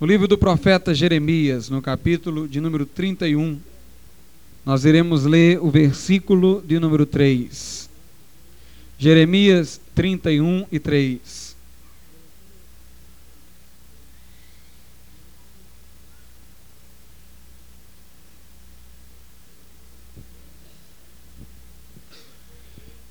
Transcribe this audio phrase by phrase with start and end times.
[0.00, 3.60] No livro do profeta Jeremias, no capítulo de número 31,
[4.64, 7.90] nós iremos ler o versículo de número 3.
[8.98, 11.54] Jeremias 31 e 3.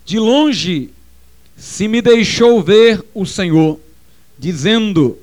[0.08, 0.90] De longe
[1.56, 3.80] se me deixou ver o Senhor,
[4.40, 5.20] dizendo: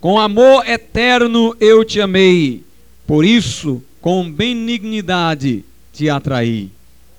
[0.00, 2.64] com amor eterno eu te amei,
[3.06, 6.70] por isso com benignidade te atraí.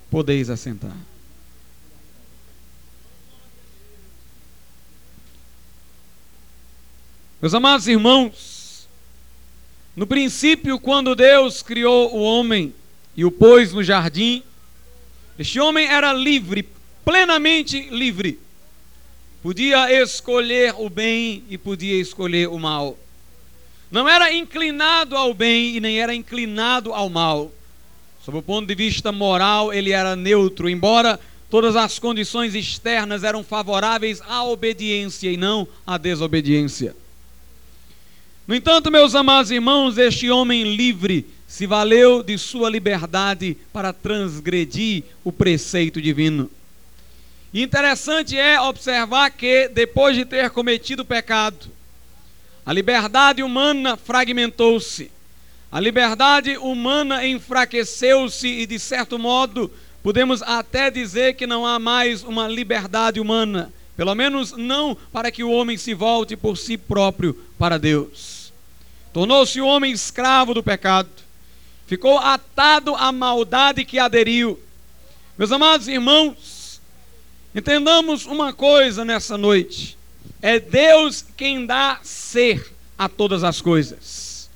[0.10, 0.96] Podeis assentar.
[7.42, 8.88] Meus amados irmãos,
[9.96, 12.74] no princípio, quando Deus criou o homem
[13.16, 14.44] e o pôs no jardim,
[15.38, 16.68] este homem era livre,
[17.06, 18.40] plenamente livre
[19.42, 22.98] Podia escolher o bem e podia escolher o mal.
[23.90, 27.52] Não era inclinado ao bem e nem era inclinado ao mal.
[28.24, 31.18] Sob o ponto de vista moral, ele era neutro, embora
[31.50, 36.96] todas as condições externas eram favoráveis à obediência e não à desobediência.
[38.46, 45.04] No entanto, meus amados irmãos, este homem livre se valeu de sua liberdade para transgredir
[45.24, 46.50] o preceito divino.
[47.54, 51.68] Interessante é observar que, depois de ter cometido o pecado,
[52.64, 55.12] a liberdade humana fragmentou-se,
[55.72, 59.72] a liberdade humana enfraqueceu-se e, de certo modo,
[60.04, 65.44] podemos até dizer que não há mais uma liberdade humana, pelo menos não para que
[65.44, 68.54] o homem se volte por si próprio para Deus.
[69.12, 71.10] Tornou-se o homem escravo do pecado,
[71.88, 74.60] ficou atado à maldade que aderiu.
[75.36, 76.49] Meus amados irmãos,
[77.54, 79.98] Entendamos uma coisa nessa noite:
[80.42, 84.50] é Deus quem dá ser a todas as coisas,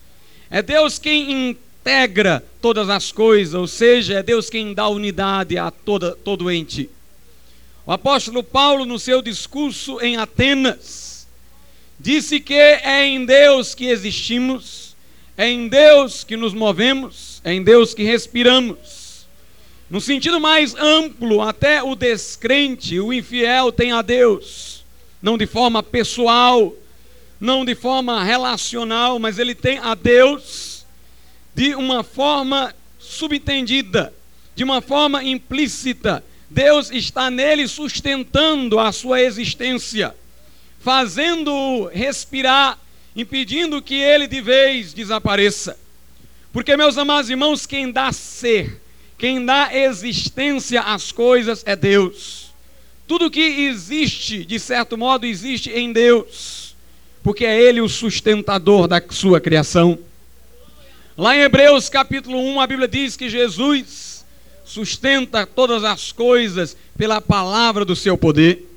[0.49, 5.71] é Deus quem integra todas as coisas, ou seja, é Deus quem dá unidade a
[5.71, 6.89] toda, todo ente.
[7.85, 11.27] O apóstolo Paulo, no seu discurso em Atenas,
[11.99, 14.95] disse que é em Deus que existimos,
[15.35, 19.02] é em Deus que nos movemos, é em Deus que respiramos.
[19.93, 24.83] No sentido mais amplo, até o descrente, o infiel tem a Deus,
[25.21, 26.73] não de forma pessoal,
[27.39, 30.83] não de forma relacional, mas ele tem a Deus
[31.53, 34.11] de uma forma subentendida,
[34.55, 36.23] de uma forma implícita.
[36.49, 40.15] Deus está nele sustentando a sua existência,
[40.79, 42.79] fazendo-o respirar,
[43.15, 45.77] impedindo que ele de vez desapareça.
[46.51, 48.81] Porque, meus amados irmãos, quem dá ser,
[49.23, 52.51] quem dá existência às coisas é Deus.
[53.07, 56.75] Tudo que existe, de certo modo, existe em Deus,
[57.23, 59.97] porque é Ele o sustentador da sua criação.
[61.17, 64.25] Lá em Hebreus capítulo 1, a Bíblia diz que Jesus
[64.65, 68.69] sustenta todas as coisas pela palavra do seu poder.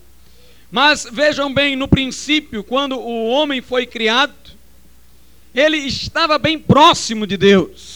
[0.70, 4.32] Mas vejam bem, no princípio, quando o homem foi criado,
[5.52, 7.95] ele estava bem próximo de Deus.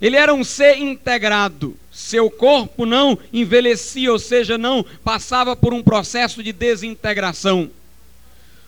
[0.00, 1.76] Ele era um ser integrado.
[1.90, 7.70] Seu corpo não envelhecia, ou seja, não passava por um processo de desintegração.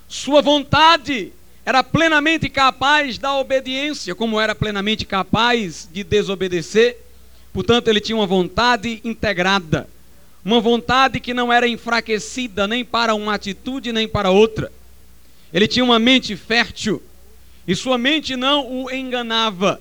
[0.09, 1.32] Sua vontade
[1.65, 6.97] era plenamente capaz da obediência, como era plenamente capaz de desobedecer.
[7.53, 9.88] Portanto, ele tinha uma vontade integrada,
[10.44, 14.70] uma vontade que não era enfraquecida nem para uma atitude nem para outra.
[15.53, 17.03] Ele tinha uma mente fértil
[17.66, 19.81] e sua mente não o enganava,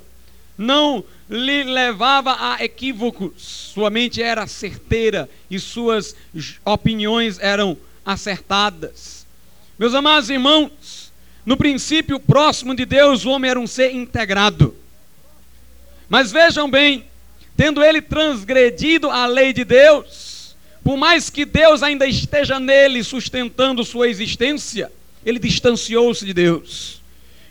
[0.58, 3.72] não lhe levava a equívocos.
[3.74, 6.16] Sua mente era certeira e suas
[6.64, 9.26] opiniões eram acertadas.
[9.78, 11.12] Meus amados irmãos,
[11.46, 14.76] no princípio próximo de Deus, o homem era um ser integrado.
[16.08, 17.06] Mas vejam bem,
[17.58, 23.84] tendo ele transgredido a lei de Deus, por mais que Deus ainda esteja nele sustentando
[23.84, 24.92] sua existência,
[25.26, 27.02] ele distanciou-se de Deus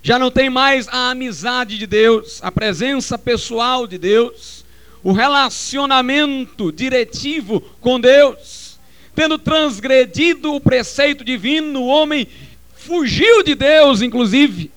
[0.05, 4.63] já não tem mais a amizade de Deus, a presença pessoal de Deus,
[5.03, 8.79] o relacionamento diretivo com Deus.
[9.15, 12.29] Tendo transgredido o preceito divino, o homem
[12.77, 14.71] fugiu de Deus, inclusive.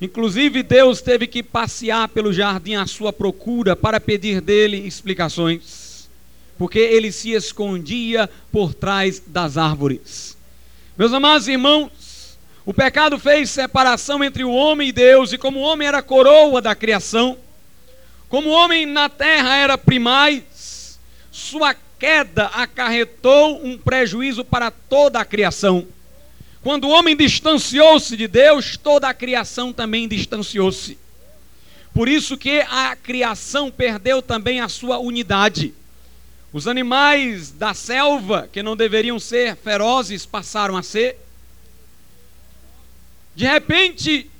[0.00, 6.08] Inclusive, Deus teve que passear pelo jardim à sua procura para pedir dele explicações,
[6.58, 10.36] porque ele se escondia por trás das árvores.
[10.98, 12.01] Meus amados irmãos,
[12.64, 16.60] o pecado fez separação entre o homem e Deus, e como o homem era coroa
[16.60, 17.36] da criação,
[18.28, 20.98] como o homem na terra era primaz,
[21.30, 25.86] sua queda acarretou um prejuízo para toda a criação.
[26.62, 30.96] Quando o homem distanciou-se de Deus, toda a criação também distanciou-se.
[31.92, 35.74] Por isso que a criação perdeu também a sua unidade.
[36.52, 41.18] Os animais da selva, que não deveriam ser ferozes, passaram a ser.
[43.34, 44.30] De repente,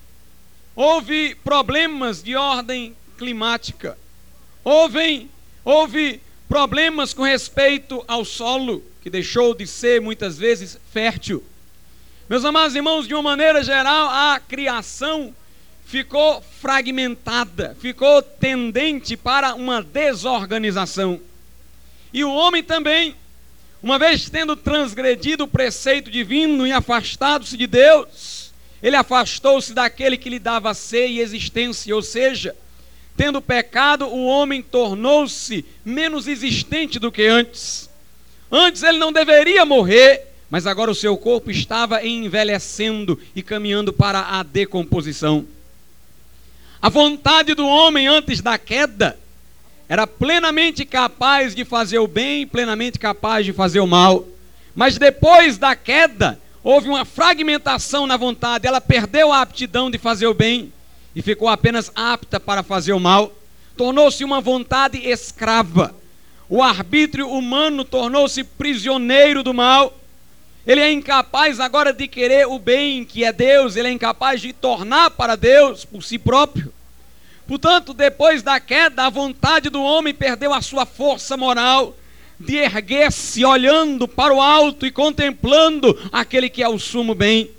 [0.77, 3.97] houve problemas de ordem climática.
[4.65, 5.31] Houve,
[5.65, 11.43] houve problemas com respeito ao solo, que deixou de ser muitas vezes fértil.
[12.29, 15.35] Meus amados irmãos, de uma maneira geral, a criação
[15.85, 21.21] ficou fragmentada, ficou tendente para uma desorganização.
[22.13, 23.15] E o homem também,
[23.83, 28.09] uma vez tendo transgredido o preceito divino e afastado-se de Deus,
[28.83, 32.57] ele afastou-se daquele que lhe dava ser e existência, ou seja,
[33.17, 37.89] tendo pecado, o homem tornou-se menos existente do que antes.
[38.51, 44.21] Antes ele não deveria morrer, mas agora o seu corpo estava envelhecendo e caminhando para
[44.21, 45.47] a decomposição.
[46.81, 49.19] A vontade do homem antes da queda
[49.89, 54.27] era plenamente capaz de fazer o bem, plenamente capaz de fazer o mal.
[54.75, 60.27] Mas depois da queda, houve uma fragmentação na vontade, ela perdeu a aptidão de fazer
[60.27, 60.73] o bem
[61.15, 63.33] e ficou apenas apta para fazer o mal.
[63.77, 65.95] Tornou-se uma vontade escrava.
[66.49, 69.99] O arbítrio humano tornou-se prisioneiro do mal.
[70.67, 74.53] Ele é incapaz agora de querer o bem que é Deus, ele é incapaz de
[74.53, 76.73] tornar para Deus por si próprio.
[77.47, 81.97] Portanto, depois da queda, a vontade do homem perdeu a sua força moral
[82.45, 87.51] de erguer-se olhando para o alto e contemplando aquele que é o sumo bem.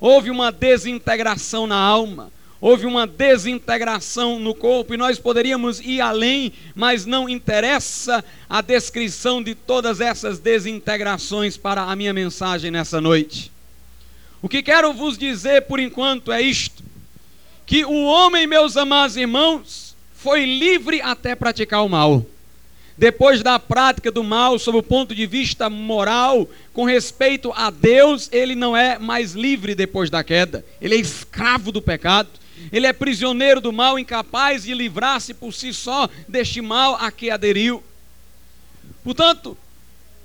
[0.00, 2.30] Houve uma desintegração na alma
[2.60, 9.42] houve uma desintegração no corpo e nós poderíamos ir além, mas não interessa a descrição
[9.42, 13.52] de todas essas desintegrações para a minha mensagem nessa noite.
[14.42, 16.82] O que quero vos dizer por enquanto é isto:
[17.64, 22.26] que o homem, meus amados irmãos, foi livre até praticar o mal.
[22.98, 28.28] Depois da prática do mal, sob o ponto de vista moral, com respeito a Deus,
[28.32, 30.64] ele não é mais livre depois da queda.
[30.80, 32.28] Ele é escravo do pecado
[32.72, 37.30] ele é prisioneiro do mal, incapaz de livrar-se por si só deste mal a que
[37.30, 37.82] aderiu.
[39.04, 39.56] Portanto,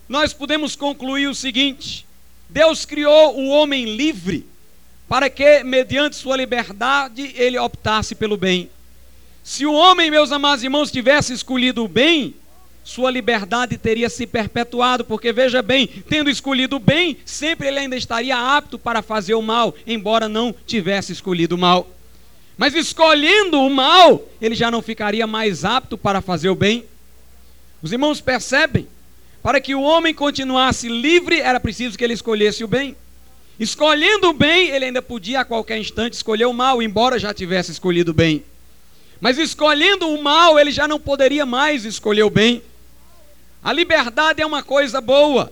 [0.09, 2.05] nós podemos concluir o seguinte:
[2.49, 4.45] Deus criou o homem livre
[5.07, 8.69] para que, mediante sua liberdade, ele optasse pelo bem.
[9.43, 12.33] Se o homem, meus amados irmãos, tivesse escolhido o bem,
[12.83, 17.95] sua liberdade teria se perpetuado, porque veja bem, tendo escolhido o bem, sempre ele ainda
[17.95, 21.87] estaria apto para fazer o mal, embora não tivesse escolhido o mal.
[22.57, 26.85] Mas escolhendo o mal, ele já não ficaria mais apto para fazer o bem.
[27.81, 28.87] Os irmãos percebem?
[29.41, 32.95] Para que o homem continuasse livre, era preciso que ele escolhesse o bem.
[33.59, 37.71] Escolhendo o bem, ele ainda podia a qualquer instante escolher o mal, embora já tivesse
[37.71, 38.43] escolhido o bem.
[39.19, 42.61] Mas escolhendo o mal, ele já não poderia mais escolher o bem.
[43.63, 45.51] A liberdade é uma coisa boa.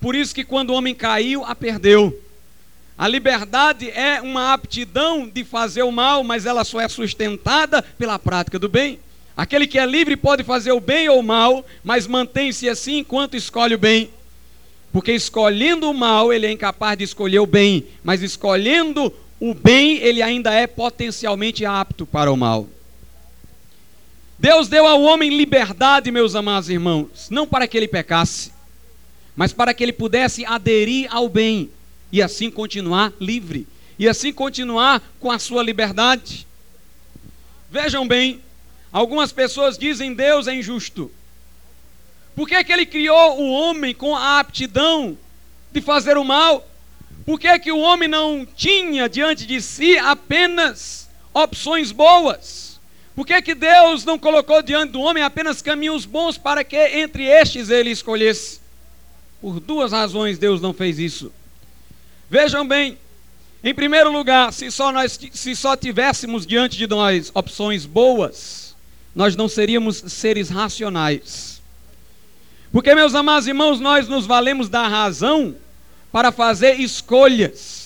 [0.00, 2.20] Por isso que quando o homem caiu, a perdeu.
[2.96, 8.18] A liberdade é uma aptidão de fazer o mal, mas ela só é sustentada pela
[8.18, 8.98] prática do bem.
[9.36, 13.36] Aquele que é livre pode fazer o bem ou o mal, mas mantém-se assim enquanto
[13.36, 14.10] escolhe o bem.
[14.92, 19.98] Porque escolhendo o mal, ele é incapaz de escolher o bem, mas escolhendo o bem,
[19.98, 22.66] ele ainda é potencialmente apto para o mal.
[24.38, 28.52] Deus deu ao homem liberdade, meus amados irmãos, não para que ele pecasse,
[29.34, 31.70] mas para que ele pudesse aderir ao bem
[32.12, 33.66] e assim continuar livre,
[33.98, 36.46] e assim continuar com a sua liberdade.
[37.68, 38.40] Vejam bem,
[38.92, 41.10] algumas pessoas dizem Deus é injusto.
[42.36, 45.18] Por que, que ele criou o homem com a aptidão
[45.72, 46.64] de fazer o mal?
[47.26, 52.67] Por que, que o homem não tinha diante de si apenas opções boas?
[53.18, 57.24] Por que, que Deus não colocou diante do homem apenas caminhos bons para que entre
[57.24, 58.60] estes ele escolhesse?
[59.40, 61.32] Por duas razões Deus não fez isso.
[62.30, 62.96] Vejam bem,
[63.64, 68.76] em primeiro lugar, se só, nós, se só tivéssemos diante de nós opções boas,
[69.12, 71.60] nós não seríamos seres racionais.
[72.70, 75.56] Porque, meus amados irmãos, nós nos valemos da razão
[76.12, 77.77] para fazer escolhas.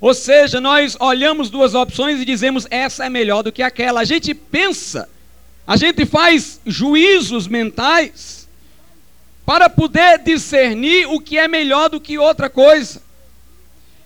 [0.00, 4.00] Ou seja, nós olhamos duas opções e dizemos essa é melhor do que aquela.
[4.00, 5.08] A gente pensa,
[5.66, 8.48] a gente faz juízos mentais
[9.44, 13.02] para poder discernir o que é melhor do que outra coisa.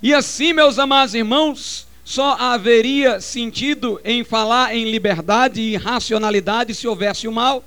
[0.02, 6.88] E assim, meus amados irmãos, só haveria sentido em falar em liberdade e racionalidade se
[6.88, 7.64] houvesse o mal.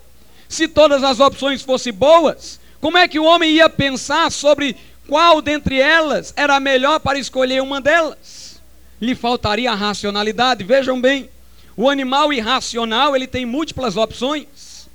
[0.49, 4.75] Se todas as opções fossem boas, como é que o homem ia pensar sobre
[5.07, 8.61] qual dentre elas era melhor para escolher uma delas.
[8.99, 10.63] Lhe faltaria a racionalidade.
[10.63, 11.29] Vejam bem,
[11.75, 14.89] o animal irracional ele tem múltiplas opções.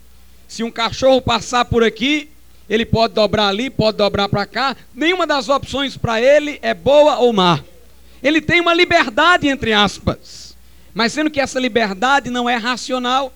[0.47, 2.28] Se um cachorro passar por aqui,
[2.69, 4.76] ele pode dobrar ali, pode dobrar para cá.
[4.95, 7.61] Nenhuma das opções para ele é boa ou má.
[8.23, 10.57] Ele tem uma liberdade, entre aspas.
[10.95, 13.33] Mas sendo que essa liberdade não é racional.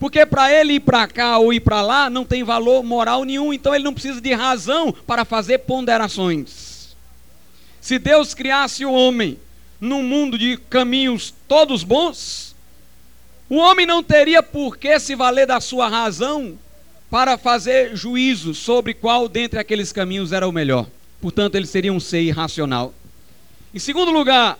[0.00, 3.52] Porque para ele ir para cá ou ir para lá não tem valor moral nenhum,
[3.52, 6.96] então ele não precisa de razão para fazer ponderações.
[7.82, 9.38] Se Deus criasse o homem
[9.78, 12.56] num mundo de caminhos todos bons,
[13.46, 16.58] o homem não teria por que se valer da sua razão
[17.10, 20.86] para fazer juízo sobre qual dentre aqueles caminhos era o melhor.
[21.20, 22.94] Portanto, ele seria um ser irracional.
[23.74, 24.58] Em segundo lugar,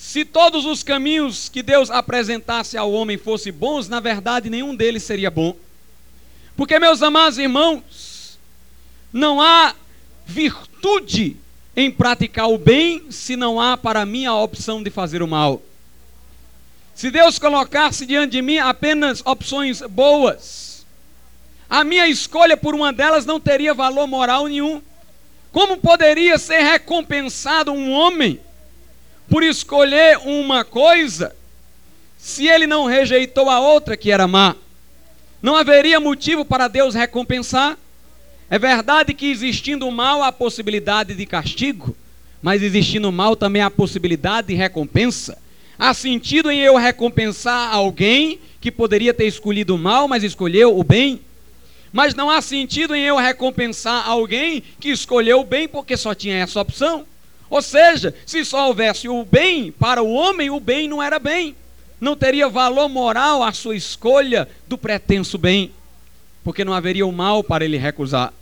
[0.00, 5.02] se todos os caminhos que Deus apresentasse ao homem fossem bons, na verdade nenhum deles
[5.02, 5.54] seria bom.
[6.56, 8.38] Porque, meus amados irmãos,
[9.12, 9.74] não há
[10.24, 11.36] virtude
[11.76, 15.60] em praticar o bem se não há para mim a opção de fazer o mal.
[16.94, 20.86] Se Deus colocasse diante de mim apenas opções boas,
[21.68, 24.80] a minha escolha por uma delas não teria valor moral nenhum.
[25.52, 28.40] Como poderia ser recompensado um homem
[29.30, 31.34] por escolher uma coisa,
[32.18, 34.56] se ele não rejeitou a outra que era má?
[35.40, 37.78] Não haveria motivo para Deus recompensar?
[38.50, 41.96] É verdade que existindo o mal há possibilidade de castigo,
[42.42, 45.38] mas existindo o mal também há possibilidade de recompensa.
[45.78, 50.82] Há sentido em eu recompensar alguém que poderia ter escolhido o mal, mas escolheu o
[50.82, 51.20] bem?
[51.92, 56.38] Mas não há sentido em eu recompensar alguém que escolheu o bem porque só tinha
[56.38, 57.06] essa opção.
[57.50, 61.56] Ou seja, se só houvesse o bem para o homem, o bem não era bem.
[62.00, 65.72] Não teria valor moral a sua escolha do pretenso bem,
[66.44, 68.32] porque não haveria o mal para ele recusar.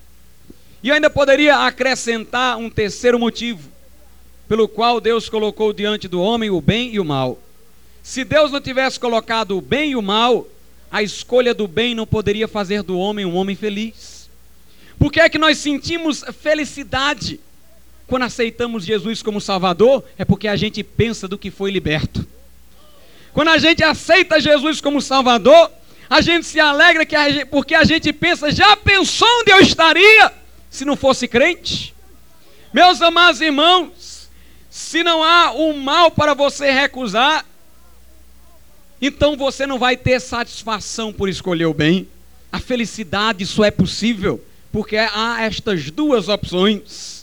[0.82, 3.68] E ainda poderia acrescentar um terceiro motivo,
[4.46, 7.38] pelo qual Deus colocou diante do homem o bem e o mal.
[8.02, 10.46] Se Deus não tivesse colocado o bem e o mal,
[10.90, 14.28] a escolha do bem não poderia fazer do homem um homem feliz.
[14.98, 17.40] Por que é que nós sentimos felicidade
[18.08, 22.26] quando aceitamos Jesus como Salvador, é porque a gente pensa do que foi liberto.
[23.34, 25.70] Quando a gente aceita Jesus como Salvador,
[26.08, 29.60] a gente se alegra que a gente, porque a gente pensa, já pensou onde eu
[29.60, 30.32] estaria
[30.70, 31.94] se não fosse crente?
[32.72, 34.30] Meus amados irmãos,
[34.70, 37.44] se não há o um mal para você recusar,
[39.02, 42.08] então você não vai ter satisfação por escolher o bem.
[42.50, 47.17] A felicidade só é possível porque há estas duas opções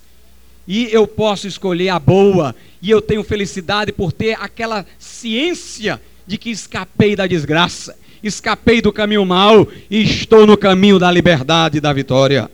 [0.67, 6.37] e eu posso escolher a boa, e eu tenho felicidade por ter aquela ciência de
[6.37, 11.81] que escapei da desgraça, escapei do caminho mau e estou no caminho da liberdade e
[11.81, 12.49] da vitória.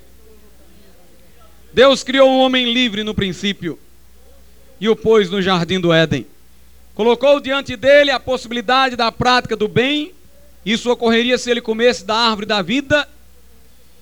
[1.74, 3.80] Deus criou um homem livre no princípio
[4.80, 6.26] e o pôs no jardim do Éden.
[6.94, 10.12] Colocou diante dele a possibilidade da prática do bem,
[10.66, 13.08] isso ocorreria se ele comesse da árvore da vida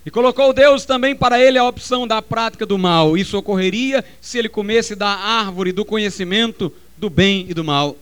[0.06, 3.18] e colocou Deus também para ele a opção da prática do mal.
[3.18, 7.98] Isso ocorreria se ele comesse da árvore do conhecimento do bem e do mal.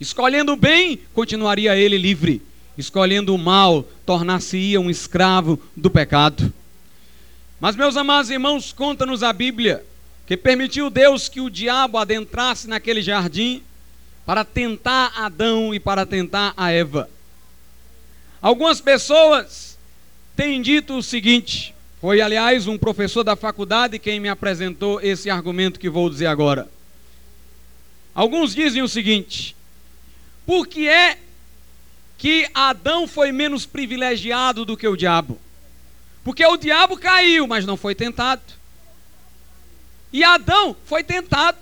[0.00, 2.42] Escolhendo o bem, continuaria ele livre.
[2.76, 6.52] Escolhendo o mal, tornar-se-ia um escravo do pecado.
[7.60, 9.84] Mas, meus amados irmãos, conta-nos a Bíblia
[10.26, 13.62] que permitiu Deus que o diabo adentrasse naquele jardim
[14.26, 17.08] para tentar Adão e para tentar a Eva.
[18.40, 19.63] Algumas pessoas
[20.36, 25.80] tem dito o seguinte: foi, aliás, um professor da faculdade quem me apresentou esse argumento
[25.80, 26.68] que vou dizer agora.
[28.14, 29.56] Alguns dizem o seguinte:
[30.46, 31.18] por que é
[32.18, 35.38] que Adão foi menos privilegiado do que o diabo?
[36.22, 38.42] Porque o diabo caiu, mas não foi tentado.
[40.12, 41.58] E Adão foi tentado.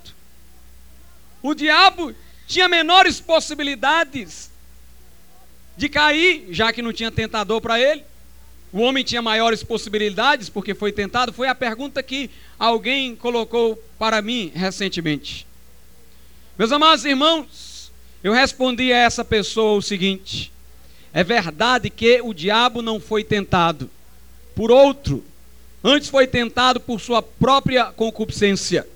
[1.42, 2.14] O diabo
[2.46, 4.50] tinha menores possibilidades
[5.76, 8.04] de cair, já que não tinha tentador para ele
[8.72, 11.32] o homem tinha maiores possibilidades porque foi tentado?
[11.32, 15.46] Foi a pergunta que alguém colocou para mim recentemente.
[16.58, 17.92] Meus amados irmãos,
[18.24, 20.50] eu respondi a essa pessoa o seguinte:
[21.12, 23.90] é verdade que o diabo não foi tentado
[24.54, 25.22] por outro,
[25.84, 28.86] antes foi tentado por sua própria concupiscência,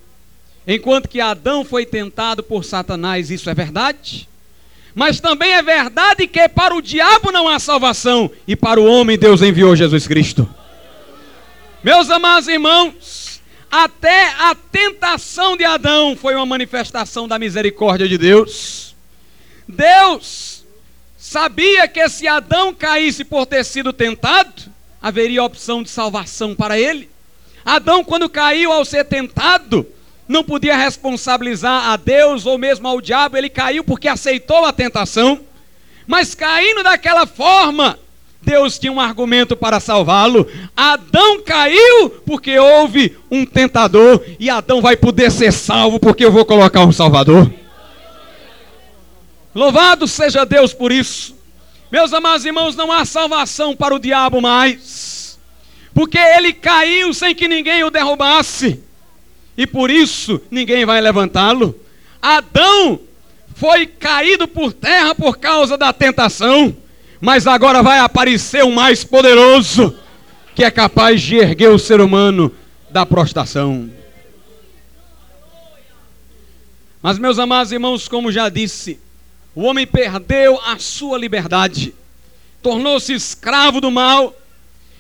[0.66, 3.30] enquanto que Adão foi tentado por Satanás.
[3.30, 4.26] Isso é verdade?
[4.97, 9.19] Mas também é verdade que para o diabo não há salvação e para o homem
[9.19, 10.49] Deus enviou Jesus Cristo.
[11.85, 18.97] Meus amados irmãos, até a tentação de Adão foi uma manifestação da misericórdia de Deus.
[19.69, 20.65] Deus
[21.19, 24.62] sabia que se Adão caísse por ter sido tentado,
[25.03, 27.11] haveria opção de salvação para ele.
[27.62, 29.87] Adão, quando caiu ao ser tentado,
[30.28, 35.40] não podia responsabilizar a Deus ou mesmo ao diabo, ele caiu porque aceitou a tentação.
[36.06, 37.99] Mas caindo daquela forma,
[38.42, 40.47] Deus tinha um argumento para salvá-lo.
[40.76, 46.45] Adão caiu porque houve um tentador, e Adão vai poder ser salvo porque eu vou
[46.45, 47.50] colocar um Salvador.
[49.54, 51.35] Louvado seja Deus por isso.
[51.90, 55.38] Meus amados irmãos, não há salvação para o diabo mais,
[55.95, 58.83] porque ele caiu sem que ninguém o derrubasse,
[59.57, 61.75] e por isso ninguém vai levantá-lo.
[62.21, 63.01] Adão
[63.55, 66.77] foi caído por terra por causa da tentação,
[67.21, 69.97] mas agora vai aparecer o mais poderoso,
[70.55, 72.53] que é capaz de erguer o ser humano
[72.91, 73.91] da prostração.
[77.03, 78.99] Mas, meus amados irmãos, como já disse,
[79.55, 81.95] o homem perdeu a sua liberdade,
[82.61, 84.35] tornou-se escravo do mal,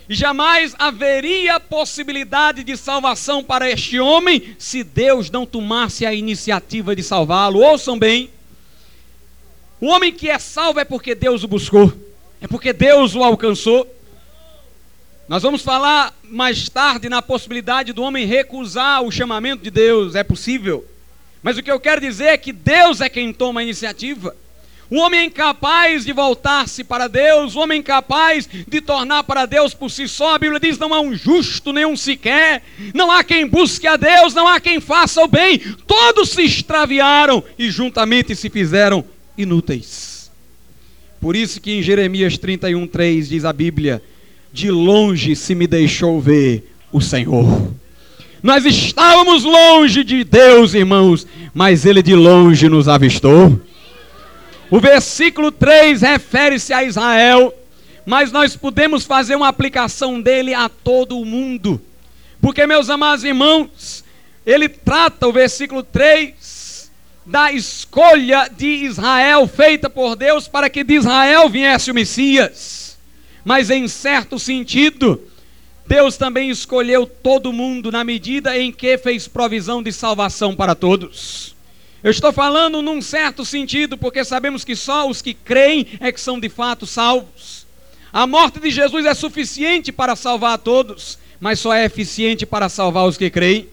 [0.08, 6.94] e jamais haveria possibilidade de salvação para este homem se Deus não tomasse a iniciativa
[6.94, 7.60] de salvá-lo.
[7.60, 8.30] Ouçam bem:
[9.80, 11.92] o homem que é salvo é porque Deus o buscou,
[12.40, 13.92] é porque Deus o alcançou.
[15.28, 20.22] Nós vamos falar mais tarde na possibilidade do homem recusar o chamamento de Deus, é
[20.22, 20.86] possível.
[21.42, 24.36] Mas o que eu quero dizer é que Deus é quem toma a iniciativa.
[24.88, 29.44] O homem é incapaz de voltar-se para Deus, o homem é incapaz de tornar para
[29.44, 30.34] Deus por si só.
[30.34, 32.62] A Bíblia diz: não há um justo, nenhum sequer,
[32.94, 35.58] não há quem busque a Deus, não há quem faça o bem.
[35.86, 39.04] Todos se extraviaram e juntamente se fizeram
[39.36, 40.30] inúteis.
[41.20, 44.00] Por isso que em Jeremias 31, 3 diz a Bíblia:
[44.52, 47.72] De longe se me deixou ver o Senhor.
[48.40, 53.60] Nós estávamos longe de Deus, irmãos, mas Ele de longe nos avistou.
[54.70, 57.54] O versículo 3 refere-se a Israel,
[58.04, 61.80] mas nós podemos fazer uma aplicação dele a todo o mundo.
[62.40, 64.04] Porque, meus amados irmãos,
[64.44, 66.90] ele trata o versículo 3
[67.24, 72.96] da escolha de Israel feita por Deus para que de Israel viesse o Messias.
[73.44, 75.20] Mas em certo sentido,
[75.86, 81.55] Deus também escolheu todo mundo na medida em que fez provisão de salvação para todos.
[82.06, 86.20] Eu estou falando num certo sentido, porque sabemos que só os que creem é que
[86.20, 87.66] são de fato salvos.
[88.12, 92.68] A morte de Jesus é suficiente para salvar a todos, mas só é eficiente para
[92.68, 93.68] salvar os que creem.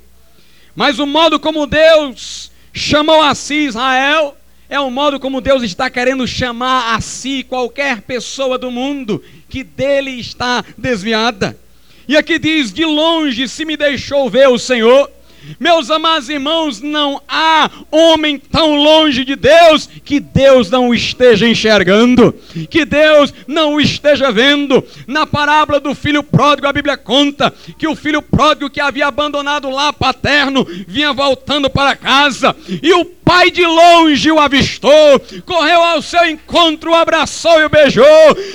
[0.76, 4.36] Mas o modo como Deus chamou a si Israel
[4.68, 9.64] é o modo como Deus está querendo chamar a si qualquer pessoa do mundo que
[9.64, 11.56] dele está desviada.
[12.08, 15.08] E aqui diz: de longe se me deixou ver o Senhor.
[15.60, 21.48] Meus amados irmãos, não há homem tão longe de Deus que Deus não o esteja
[21.48, 22.34] enxergando,
[22.70, 24.84] que Deus não o esteja vendo.
[25.08, 29.70] Na parábola do filho pródigo, a Bíblia conta que o filho pródigo que havia abandonado
[29.70, 36.02] lá paterno vinha voltando para casa e o pai de longe o avistou, correu ao
[36.02, 38.06] seu encontro, o abraçou e o beijou.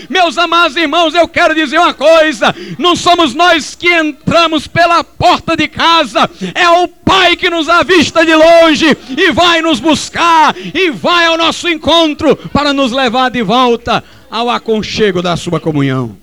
[0.09, 5.57] Meus amados irmãos, eu quero dizer uma coisa: não somos nós que entramos pela porta
[5.57, 10.91] de casa, é o Pai que nos avista de longe e vai nos buscar e
[10.91, 16.19] vai ao nosso encontro para nos levar de volta ao aconchego da sua comunhão.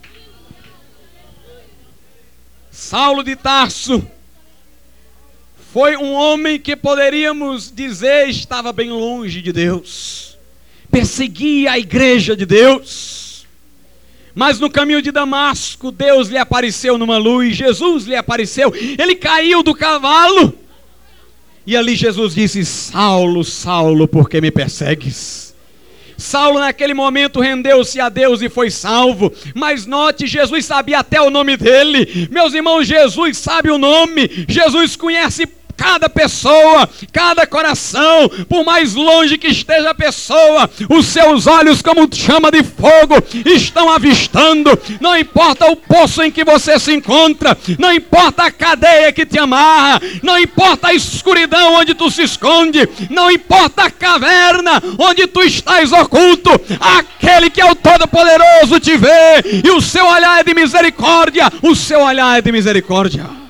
[2.69, 4.05] Saulo de Tarso
[5.75, 10.37] foi um homem que poderíamos dizer estava bem longe de Deus,
[10.89, 13.45] perseguia a igreja de Deus.
[14.33, 19.61] Mas no caminho de Damasco, Deus lhe apareceu numa luz, Jesus lhe apareceu, ele caiu
[19.61, 20.57] do cavalo.
[21.67, 25.53] E ali Jesus disse: Saulo, Saulo, por que me persegues?
[26.17, 29.29] Saulo, naquele momento, rendeu-se a Deus e foi salvo.
[29.53, 32.29] Mas note, Jesus sabia até o nome dele.
[32.31, 34.45] Meus irmãos, Jesus sabe o nome.
[34.47, 41.47] Jesus conhece cada pessoa, cada coração, por mais longe que esteja a pessoa, os seus
[41.47, 44.77] olhos, como chama de fogo, estão avistando.
[44.99, 49.37] Não importa o poço em que você se encontra, não importa a cadeia que te
[49.37, 55.41] amarra, não importa a escuridão onde tu se esconde, não importa a caverna onde tu
[55.41, 60.53] estás oculto, aquele que é o Todo-Poderoso te vê, e o seu olhar é de
[60.53, 63.44] misericórdia, o seu olhar é de misericórdia.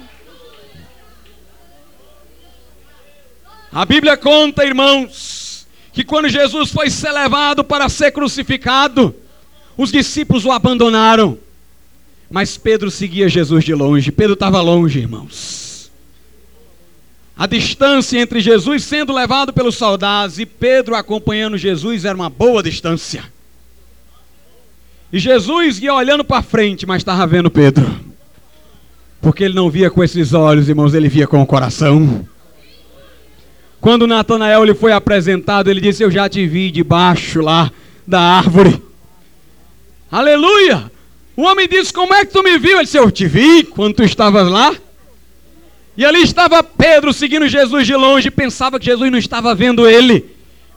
[3.76, 9.14] A Bíblia conta, irmãos, que quando Jesus foi ser levado para ser crucificado,
[9.76, 11.38] os discípulos o abandonaram.
[12.32, 14.14] Mas Pedro seguia Jesus de longe.
[14.14, 15.92] Pedro estava longe, irmãos.
[17.38, 22.64] A distância entre Jesus sendo levado pelos soldados e Pedro acompanhando Jesus era uma boa
[22.64, 23.26] distância.
[25.12, 27.94] E Jesus ia olhando para frente, mas estava vendo Pedro.
[29.20, 32.26] Porque ele não via com esses olhos, irmãos, ele via com o coração.
[33.86, 37.72] Quando Natanael lhe foi apresentado, ele disse: Eu já te vi debaixo lá
[38.08, 38.82] da árvore.
[40.12, 40.92] Aleluia!
[41.38, 42.78] O homem disse: Como é que tu me viu?
[42.78, 44.76] Ele disse: Eu te vi quando tu estavas lá.
[45.96, 50.32] E ali estava Pedro seguindo Jesus de longe, pensava que Jesus não estava vendo ele,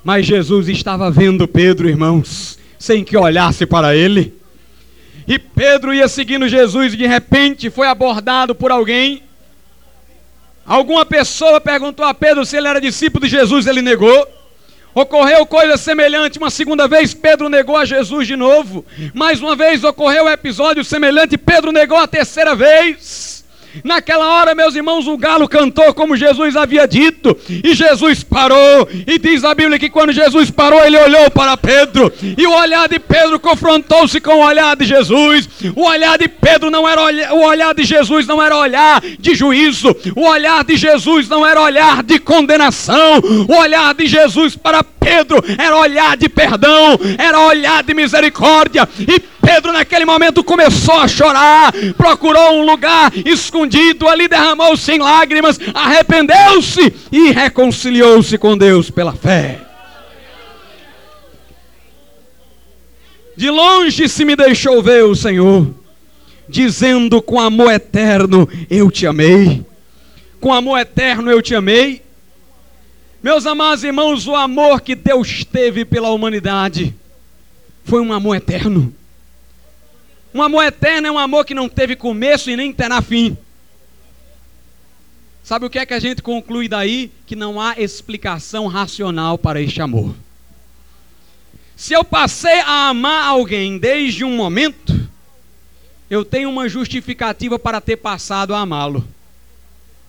[0.04, 4.34] mas Jesus estava vendo Pedro, irmãos, sem que olhasse para ele.
[5.26, 9.22] E Pedro ia seguindo Jesus e de repente foi abordado por alguém.
[10.68, 14.28] Alguma pessoa perguntou a Pedro se ele era discípulo de Jesus, ele negou.
[14.94, 18.84] Ocorreu coisa semelhante uma segunda vez, Pedro negou a Jesus de novo.
[19.14, 23.37] Mais uma vez ocorreu um episódio semelhante, Pedro negou a terceira vez.
[23.84, 28.88] Naquela hora, meus irmãos, o galo cantou como Jesus havia dito, e Jesus parou.
[29.06, 32.88] E diz a Bíblia que quando Jesus parou, ele olhou para Pedro, e o olhar
[32.88, 35.48] de Pedro confrontou-se com o olhar de Jesus.
[35.74, 37.02] O olhar de Pedro não era
[37.34, 41.60] o olhar de Jesus não era olhar de juízo, o olhar de Jesus não era
[41.60, 44.97] olhar de condenação, o olhar de Jesus para Pedro
[45.58, 48.88] era olhar de perdão, era olhar de misericórdia.
[48.98, 55.58] E Pedro, naquele momento, começou a chorar, procurou um lugar escondido, ali derramou-se em lágrimas,
[55.72, 59.60] arrependeu-se e reconciliou-se com Deus pela fé.
[63.36, 65.72] De longe se me deixou ver o Senhor,
[66.48, 69.64] dizendo com amor eterno: Eu te amei.
[70.40, 72.02] Com amor eterno eu te amei.
[73.28, 76.94] Meus amados irmãos, o amor que Deus teve pela humanidade
[77.84, 78.90] foi um amor eterno.
[80.32, 83.36] Um amor eterno é um amor que não teve começo e nem terá fim.
[85.44, 87.12] Sabe o que é que a gente conclui daí?
[87.26, 90.14] Que não há explicação racional para este amor.
[91.76, 95.06] Se eu passei a amar alguém desde um momento,
[96.08, 99.06] eu tenho uma justificativa para ter passado a amá-lo.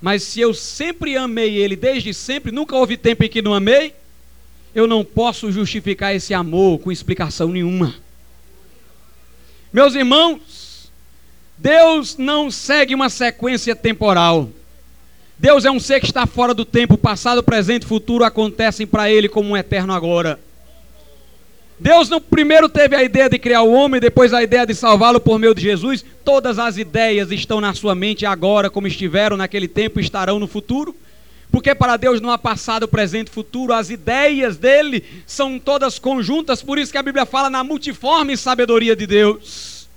[0.01, 3.93] Mas se eu sempre amei ele desde sempre, nunca houve tempo em que não amei,
[4.73, 7.95] eu não posso justificar esse amor com explicação nenhuma.
[9.73, 10.91] Meus irmãos,
[11.57, 14.49] Deus não segue uma sequência temporal.
[15.37, 19.11] Deus é um ser que está fora do tempo, passado, presente e futuro acontecem para
[19.11, 20.39] ele como um eterno agora.
[21.79, 25.19] Deus não primeiro teve a ideia de criar o homem, depois a ideia de salvá-lo
[25.19, 26.03] por meio de Jesus.
[26.25, 30.93] Todas as ideias estão na sua mente agora, como estiveram naquele tempo, estarão no futuro.
[31.49, 36.77] Porque para Deus não há passado, presente futuro, as ideias dele são todas conjuntas, por
[36.77, 39.87] isso que a Bíblia fala na multiforme sabedoria de Deus.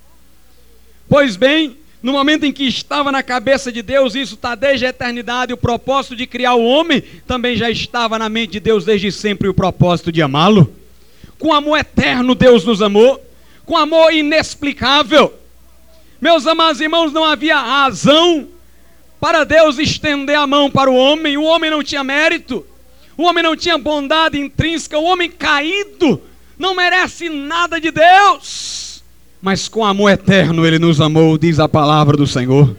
[1.07, 4.89] Pois bem, no momento em que estava na cabeça de Deus, isso está desde a
[4.89, 9.11] eternidade, o propósito de criar o homem, também já estava na mente de Deus desde
[9.11, 10.82] sempre o propósito de amá-lo.
[11.43, 13.21] Com amor eterno, Deus nos amou,
[13.65, 15.33] com amor inexplicável.
[16.21, 18.47] Meus amados irmãos, não havia razão
[19.19, 21.35] para Deus estender a mão para o homem.
[21.35, 22.65] O homem não tinha mérito,
[23.17, 26.21] o homem não tinha bondade intrínseca, o homem caído
[26.57, 29.03] não merece nada de Deus.
[29.41, 32.73] Mas com amor eterno ele nos amou, diz a palavra do Senhor.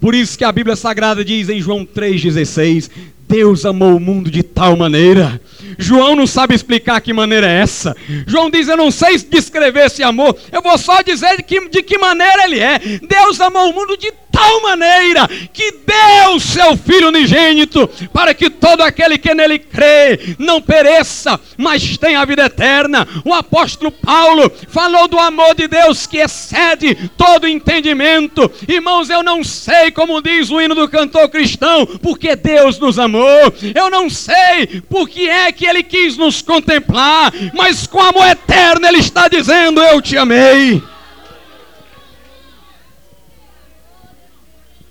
[0.00, 2.90] Por isso que a Bíblia Sagrada diz em João 3,16:
[3.28, 5.40] Deus amou o mundo de tal maneira.
[5.76, 7.94] João não sabe explicar que maneira é essa.
[8.26, 10.36] João diz: Eu não sei descrever esse amor.
[10.50, 12.78] Eu vou só dizer de que, de que maneira ele é.
[13.06, 18.82] Deus amou o mundo de tal maneira que deu seu Filho unigênito para que todo
[18.82, 23.06] aquele que nele crê não pereça, mas tenha a vida eterna.
[23.24, 28.50] O apóstolo Paulo falou do amor de Deus que excede todo entendimento.
[28.68, 33.52] Irmãos, eu não sei como diz o hino do cantor cristão, porque Deus nos amou.
[33.74, 38.86] Eu não sei por que é que ele quis nos contemplar, mas com amor eterno
[38.86, 40.80] ele está dizendo: Eu te amei.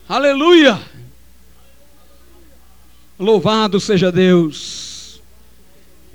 [0.09, 0.79] Aleluia!
[3.19, 5.21] Louvado seja Deus.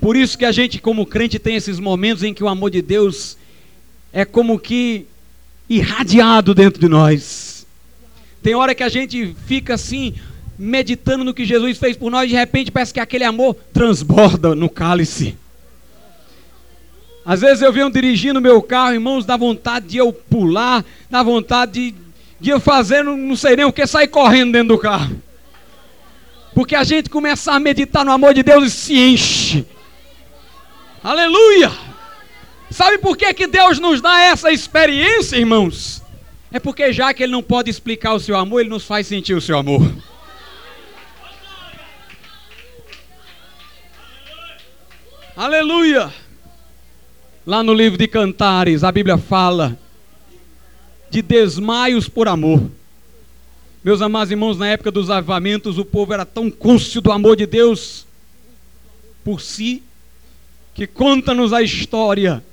[0.01, 2.81] Por isso que a gente, como crente, tem esses momentos em que o amor de
[2.81, 3.37] Deus
[4.11, 5.05] é como que
[5.69, 7.67] irradiado dentro de nós.
[8.41, 10.15] Tem hora que a gente fica assim,
[10.57, 14.71] meditando no que Jesus fez por nós, de repente parece que aquele amor transborda no
[14.71, 15.37] cálice.
[17.23, 21.91] Às vezes eu venho dirigindo meu carro, irmãos, dá vontade de eu pular, dá vontade
[21.91, 22.02] de
[22.49, 25.21] eu fazer não sei nem o que, sair correndo dentro do carro.
[26.53, 29.65] Porque a gente começa a meditar no amor de Deus e se enche.
[31.03, 31.71] Aleluia!
[32.69, 36.01] Sabe por que, que Deus nos dá essa experiência, irmãos?
[36.51, 39.33] É porque já que Ele não pode explicar o seu amor, Ele nos faz sentir
[39.33, 39.91] o seu amor.
[45.35, 46.13] Aleluia!
[47.45, 49.77] Lá no livro de Cantares, a Bíblia fala
[51.13, 52.59] de desmaios por amor.
[53.83, 57.45] Meus amados irmãos, na época dos avivamentos, o povo era tão cônscio do amor de
[57.45, 58.07] Deus
[59.23, 59.83] por si,
[60.73, 62.43] que conta-nos a história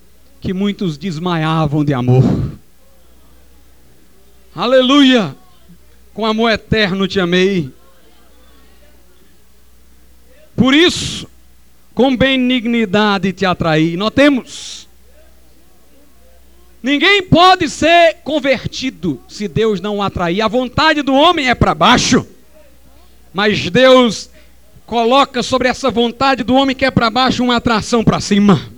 [0.42, 2.22] que muitos desmaiavam de amor.
[4.54, 5.34] Aleluia!
[6.12, 7.70] Com amor eterno te amei.
[10.54, 11.26] Por isso,
[11.94, 13.96] com benignidade te atraí.
[13.96, 14.89] Notemos.
[16.82, 20.40] Ninguém pode ser convertido se Deus não o atrair.
[20.40, 22.26] A vontade do homem é para baixo.
[23.32, 24.30] Mas Deus
[24.86, 28.72] coloca sobre essa vontade do homem que é para baixo uma atração para cima.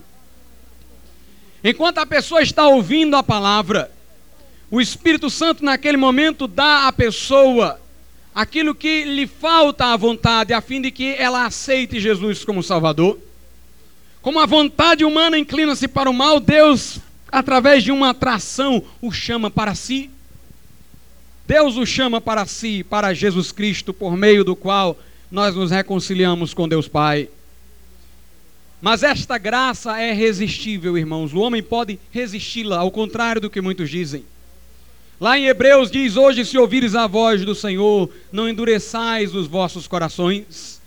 [1.64, 3.90] Enquanto a pessoa está ouvindo a palavra,
[4.70, 7.80] o Espírito Santo naquele momento dá à pessoa
[8.34, 13.18] aquilo que lhe falta à vontade, a fim de que ela aceite Jesus como Salvador.
[14.20, 16.98] Como a vontade humana inclina-se para o mal, Deus,
[17.32, 20.10] através de uma atração, o chama para si.
[21.48, 24.98] Deus o chama para si, para Jesus Cristo, por meio do qual
[25.30, 27.30] nós nos reconciliamos com Deus Pai.
[28.82, 31.32] Mas esta graça é resistível, irmãos.
[31.32, 34.24] O homem pode resisti-la, ao contrário do que muitos dizem.
[35.18, 39.86] Lá em Hebreus diz: Hoje, se ouvires a voz do Senhor, não endureçais os vossos
[39.86, 40.82] corações.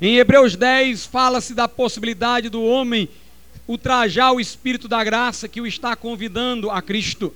[0.00, 3.08] Em Hebreus 10 fala-se da possibilidade do homem
[3.68, 7.32] ultrajar o Espírito da graça que o está convidando a Cristo.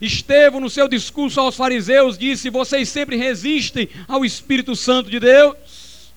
[0.00, 6.12] Estevão, no seu discurso aos fariseus, disse: Vocês sempre resistem ao Espírito Santo de Deus.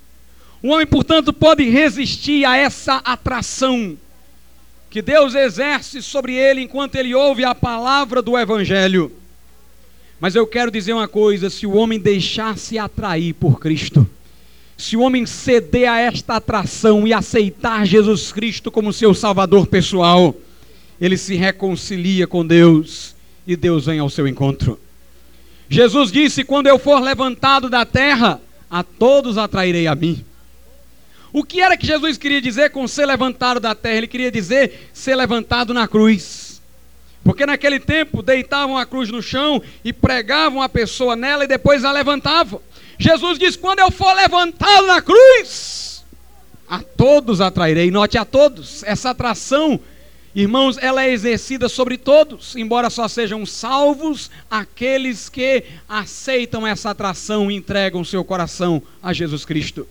[0.62, 3.98] O homem, portanto, pode resistir a essa atração
[4.90, 9.12] que Deus exerce sobre ele enquanto ele ouve a palavra do Evangelho.
[10.20, 14.10] Mas eu quero dizer uma coisa: se o homem deixar se atrair por Cristo,
[14.78, 20.36] se o homem ceder a esta atração e aceitar Jesus Cristo como seu Salvador pessoal,
[21.02, 23.16] ele se reconcilia com Deus
[23.48, 24.80] e Deus vem ao seu encontro.
[25.68, 30.24] Jesus disse: Quando eu for levantado da terra, a todos atrairei a mim.
[31.34, 33.98] O que era que Jesus queria dizer com ser levantado da terra?
[33.98, 36.62] Ele queria dizer ser levantado na cruz.
[37.24, 41.84] Porque naquele tempo deitavam a cruz no chão e pregavam a pessoa nela e depois
[41.84, 42.62] a levantavam.
[42.98, 46.04] Jesus diz: Quando eu for levantado na cruz,
[46.68, 47.90] a todos atrairei.
[47.90, 48.84] Note a todos.
[48.84, 49.80] Essa atração,
[50.36, 57.50] irmãos, ela é exercida sobre todos, embora só sejam salvos aqueles que aceitam essa atração
[57.50, 59.88] e entregam seu coração a Jesus Cristo.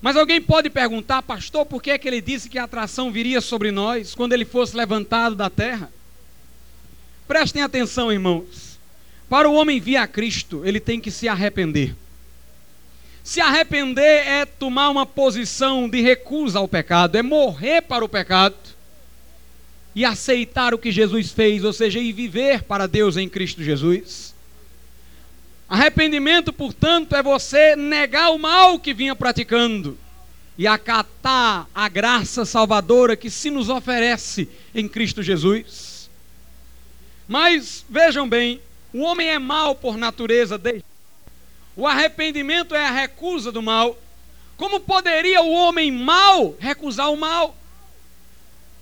[0.00, 3.40] Mas alguém pode perguntar, pastor, por que, é que ele disse que a atração viria
[3.40, 5.90] sobre nós quando ele fosse levantado da terra?
[7.26, 8.67] Prestem atenção, irmãos.
[9.28, 11.94] Para o homem vir a Cristo, ele tem que se arrepender.
[13.22, 18.56] Se arrepender é tomar uma posição de recusa ao pecado, é morrer para o pecado
[19.94, 24.34] e aceitar o que Jesus fez, ou seja, e viver para Deus em Cristo Jesus.
[25.68, 29.98] Arrependimento, portanto, é você negar o mal que vinha praticando
[30.56, 36.08] e acatar a graça salvadora que se nos oferece em Cristo Jesus.
[37.28, 38.60] Mas vejam bem,
[38.92, 40.84] o homem é mau por natureza dele.
[41.76, 43.96] O arrependimento é a recusa do mal.
[44.56, 47.56] Como poderia o homem mau recusar o mal?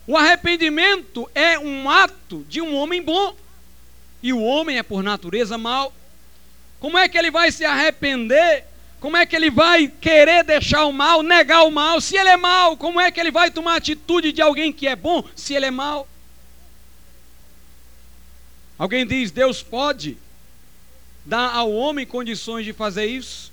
[0.07, 3.35] O arrependimento é um ato de um homem bom.
[4.23, 5.93] E o homem é por natureza mau.
[6.81, 8.65] Como é que ele vai se arrepender?
[9.01, 12.01] Como é que ele vai querer deixar o mal, negar o mal?
[12.01, 14.97] Se ele é mau, como é que ele vai tomar atitude de alguém que é
[14.97, 16.09] bom se ele é mau?
[18.79, 20.17] Alguém diz: Deus pode
[21.25, 23.53] dar ao homem condições de fazer isso,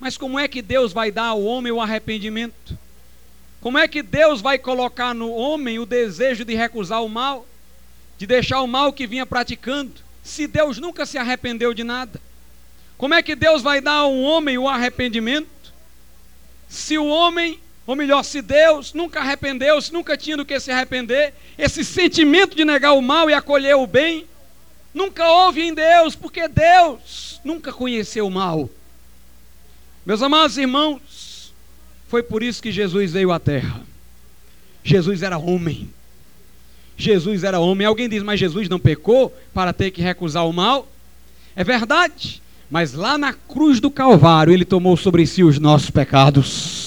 [0.00, 2.78] mas como é que Deus vai dar ao homem o arrependimento?
[3.60, 7.46] Como é que Deus vai colocar no homem o desejo de recusar o mal,
[8.18, 12.20] de deixar o mal que vinha praticando, se Deus nunca se arrependeu de nada?
[12.98, 15.48] Como é que Deus vai dar ao homem o arrependimento,
[16.68, 20.70] se o homem ou melhor, se Deus nunca arrependeu, se nunca tinha do que se
[20.70, 24.26] arrepender, esse sentimento de negar o mal e acolher o bem,
[24.94, 28.70] nunca houve em Deus, porque Deus nunca conheceu o mal.
[30.06, 31.52] Meus amados irmãos,
[32.08, 33.80] foi por isso que Jesus veio à terra.
[34.84, 35.90] Jesus era homem.
[36.96, 37.86] Jesus era homem.
[37.86, 40.86] Alguém diz, mas Jesus não pecou para ter que recusar o mal?
[41.56, 42.42] É verdade.
[42.70, 46.83] Mas lá na cruz do Calvário, ele tomou sobre si os nossos pecados.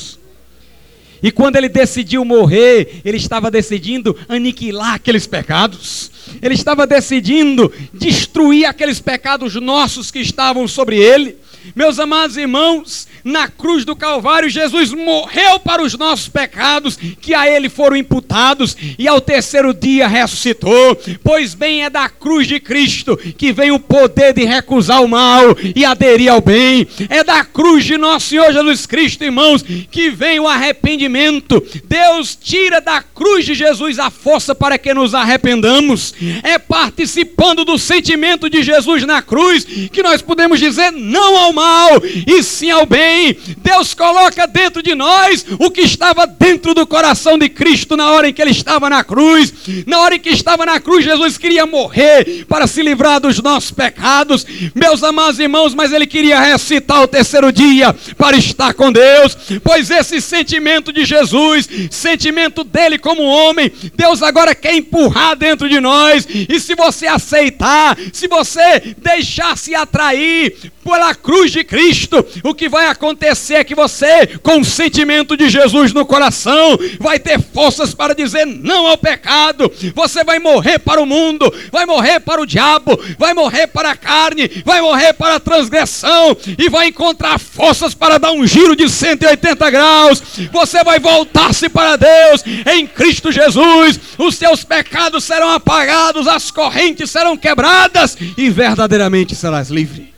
[1.21, 6.11] E quando ele decidiu morrer, ele estava decidindo aniquilar aqueles pecados.
[6.41, 11.37] Ele estava decidindo destruir aqueles pecados nossos que estavam sobre ele.
[11.75, 17.49] Meus amados irmãos, na cruz do Calvário, Jesus morreu para os nossos pecados, que a
[17.49, 20.95] Ele foram imputados, e ao terceiro dia ressuscitou.
[21.23, 25.43] Pois bem, é da cruz de Cristo que vem o poder de recusar o mal
[25.75, 26.87] e aderir ao bem.
[27.09, 31.63] É da cruz de nosso Senhor Jesus Cristo, irmãos, que vem o arrependimento.
[31.85, 36.13] Deus tira da cruz de Jesus a força para que nos arrependamos.
[36.43, 42.01] É participando do sentimento de Jesus na cruz que nós podemos dizer não ao mal
[42.25, 43.37] e sim ao bem.
[43.57, 48.29] Deus coloca dentro de nós o que estava dentro do coração de Cristo na hora
[48.29, 49.53] em que ele estava na cruz.
[49.85, 53.71] Na hora em que estava na cruz, Jesus queria morrer para se livrar dos nossos
[53.71, 54.45] pecados.
[54.73, 59.37] Meus amados irmãos, mas ele queria ressuscitar o terceiro dia para estar com Deus.
[59.63, 65.79] Pois esse sentimento de Jesus, sentimento dele como homem, Deus agora quer empurrar dentro de
[65.79, 66.27] nós.
[66.27, 72.67] E se você aceitar, se você deixar se atrair pela cruz de Cristo, o que
[72.67, 77.93] vai acontecer é que você, com o sentimento de Jesus no coração, vai ter forças
[77.93, 79.71] para dizer não ao pecado.
[79.93, 83.95] Você vai morrer para o mundo, vai morrer para o diabo, vai morrer para a
[83.95, 88.89] carne, vai morrer para a transgressão e vai encontrar forças para dar um giro de
[88.89, 90.23] 180 graus.
[90.51, 93.99] Você vai voltar-se para Deus em Cristo Jesus.
[94.17, 100.16] Os seus pecados serão apagados, as correntes serão quebradas e verdadeiramente serás livre.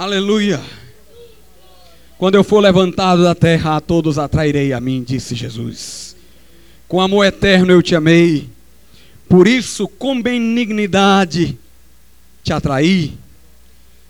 [0.00, 0.58] Aleluia.
[2.16, 6.16] Quando eu for levantado da terra, a todos atrairei a mim, disse Jesus.
[6.88, 8.48] Com amor eterno eu te amei,
[9.28, 11.58] por isso com benignidade
[12.42, 13.12] te atraí.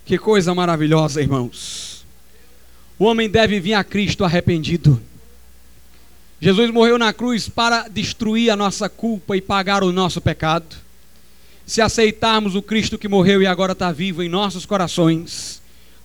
[0.05, 2.07] Que coisa maravilhosa, irmãos.
[2.97, 5.03] O homem deve vir a Cristo arrependido.
[6.41, 10.77] Jesus morreu na cruz para destruir a nossa culpa e pagar o nosso pecado.
[11.67, 15.60] Se aceitarmos o Cristo que morreu e agora está vivo em nossos corações,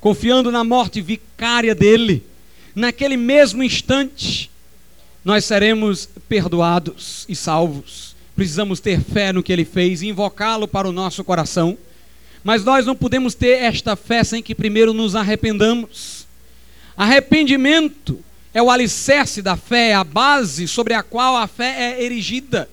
[0.05, 2.23] confiando na morte vicária dele,
[2.75, 4.51] naquele mesmo instante,
[5.23, 8.15] nós seremos perdoados e salvos.
[8.35, 11.75] Precisamos ter fé no que ele fez e invocá-lo para o nosso coração.
[12.43, 16.27] Mas nós não podemos ter esta fé sem que primeiro nos arrependamos.
[16.95, 22.03] Arrependimento é o alicerce da fé, é a base sobre a qual a fé é
[22.03, 22.69] erigida.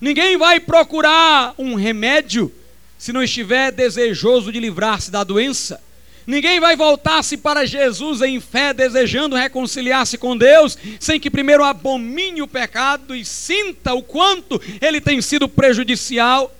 [0.00, 2.50] Ninguém vai procurar um remédio
[2.96, 5.84] se não estiver desejoso de livrar-se da doença.
[6.26, 12.42] Ninguém vai voltar-se para Jesus em fé, desejando reconciliar-se com Deus, sem que primeiro abomine
[12.42, 16.52] o pecado e sinta o quanto ele tem sido prejudicial.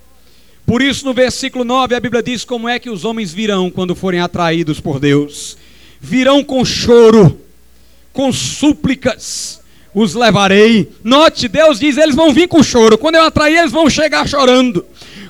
[0.64, 3.96] Por isso, no versículo 9, a Bíblia diz como é que os homens virão quando
[3.96, 5.57] forem atraídos por Deus:
[6.00, 7.40] virão com choro,
[8.12, 9.61] com súplicas,
[9.92, 10.92] os levarei.
[11.02, 12.96] Note, Deus diz: eles vão vir com choro.
[12.96, 14.87] Quando eu atrair, eles vão chegar chorando.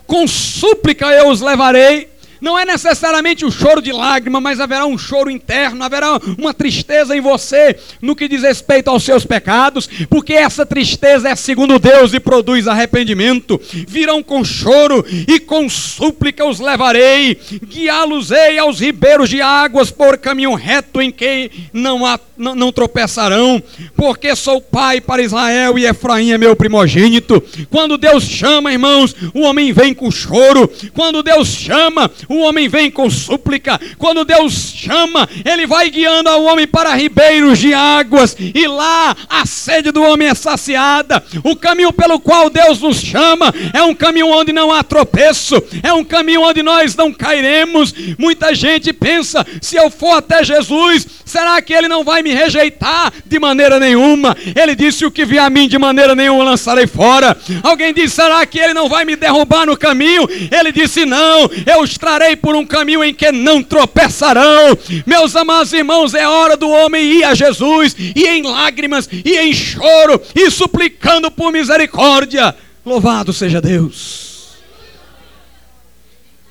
[0.07, 2.09] Com súplica eu os levarei
[2.40, 7.16] não é necessariamente o choro de lágrima, mas haverá um choro interno, haverá uma tristeza
[7.16, 12.12] em você no que diz respeito aos seus pecados, porque essa tristeza é segundo Deus
[12.12, 13.61] e produz arrependimento.
[13.87, 20.55] Virão com choro e com súplica os levarei, guiá-los-ei aos ribeiros de águas por caminho
[20.55, 23.62] reto em que não, há, não, não tropeçarão,
[23.96, 27.42] porque sou pai para Israel e Efraim é meu primogênito.
[27.70, 30.70] Quando Deus chama, irmãos, o homem vem com choro.
[30.92, 33.81] Quando Deus chama, o homem vem com súplica.
[33.99, 39.47] Quando Deus chama, ele vai guiando ao homem para ribeiros de águas, e lá a
[39.47, 41.23] sede do homem é saciada.
[41.45, 45.93] O caminho pelo qual Deus nos chama é um caminho onde não há tropeço, é
[45.93, 47.95] um caminho onde nós não cairemos.
[48.19, 53.12] Muita gente pensa: se eu for até Jesus, será que ele não vai me rejeitar
[53.25, 54.37] de maneira nenhuma?
[54.55, 57.37] Ele disse: o que vier a mim de maneira nenhuma lançarei fora.
[57.62, 60.29] Alguém diz: será que ele não vai me derrubar no caminho?
[60.51, 64.76] Ele disse: não, eu estarei andarei por um caminho em que não tropeçarão.
[65.05, 69.52] Meus amados irmãos, é hora do homem ir a Jesus, e em lágrimas, e em
[69.52, 72.57] choro, e suplicando por misericórdia.
[72.85, 74.57] Louvado seja Deus.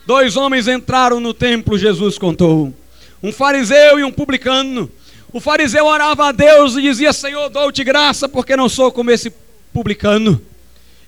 [0.06, 2.72] Dois homens entraram no templo, Jesus contou.
[3.24, 4.90] Um fariseu e um publicano.
[5.34, 9.34] O fariseu orava a Deus e dizia: Senhor, dou-te graça, porque não sou como esse
[9.74, 10.40] publicano.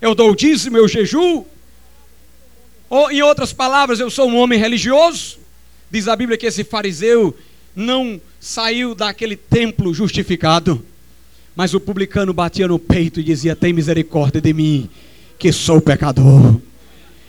[0.00, 1.46] Eu dou o dízimo, eu jejuo,
[2.90, 5.38] ou, em outras palavras, eu sou um homem religioso.
[5.90, 7.36] Diz a Bíblia que esse fariseu
[7.74, 10.84] não saiu daquele templo justificado.
[11.54, 14.88] Mas o publicano batia no peito e dizia: Tem misericórdia de mim,
[15.38, 16.56] que sou pecador.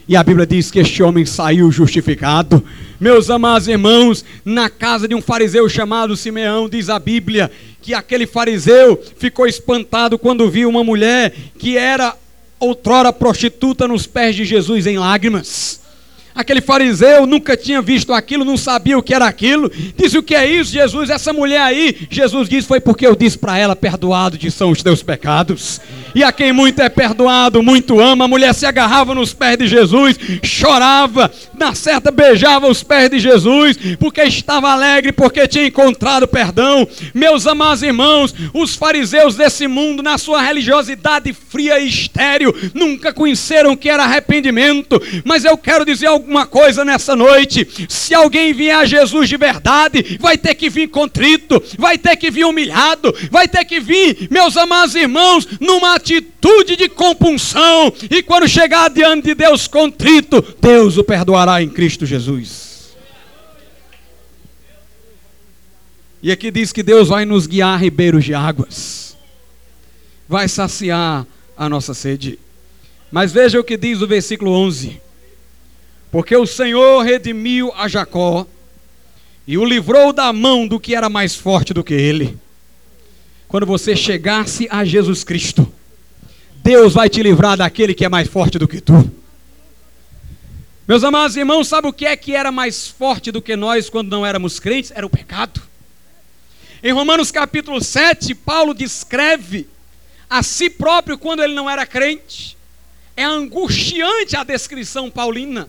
[0.08, 2.64] E a Bíblia diz que este homem saiu justificado.
[2.98, 7.50] Meus amados irmãos, na casa de um fariseu chamado Simeão, diz a Bíblia
[7.80, 12.16] que aquele fariseu ficou espantado quando viu uma mulher que era
[12.60, 15.80] outrora prostituta nos pés de Jesus em lágrimas.
[16.34, 19.70] Aquele fariseu nunca tinha visto aquilo, não sabia o que era aquilo.
[19.96, 21.10] Disse: O que é isso, Jesus?
[21.10, 22.06] Essa mulher aí.
[22.10, 25.80] Jesus disse: Foi porque eu disse para ela: Perdoado de são os teus pecados.
[26.14, 28.24] E a quem muito é perdoado, muito ama.
[28.24, 33.18] A mulher se agarrava nos pés de Jesus, chorava, na certa beijava os pés de
[33.18, 36.86] Jesus, porque estava alegre, porque tinha encontrado perdão.
[37.14, 43.72] Meus amados irmãos, os fariseus desse mundo, na sua religiosidade fria e estéril, nunca conheceram
[43.72, 45.00] o que era arrependimento.
[45.24, 50.18] Mas eu quero dizer alguma coisa nessa noite: se alguém vier a Jesus de verdade,
[50.20, 54.56] vai ter que vir contrito, vai ter que vir humilhado, vai ter que vir, meus
[54.56, 61.04] amados irmãos, numa atitude de compunção, e quando chegar diante de Deus contrito, Deus o
[61.04, 62.70] perdoará em Cristo Jesus.
[66.22, 69.16] E aqui diz que Deus vai nos guiar a ribeiros de águas,
[70.28, 72.38] vai saciar a nossa sede.
[73.10, 75.00] Mas veja o que diz o versículo 11:
[76.10, 78.46] Porque o Senhor redimiu a Jacó
[79.46, 82.38] e o livrou da mão do que era mais forte do que ele.
[83.46, 85.70] Quando você chegasse a Jesus Cristo,
[86.62, 89.10] Deus vai te livrar daquele que é mais forte do que tu.
[90.86, 94.10] Meus amados irmãos, sabe o que é que era mais forte do que nós quando
[94.10, 94.90] não éramos crentes?
[94.94, 95.62] Era o pecado.
[96.82, 99.68] Em Romanos capítulo 7, Paulo descreve
[100.28, 102.56] a si próprio quando ele não era crente.
[103.16, 105.68] É angustiante a descrição paulina.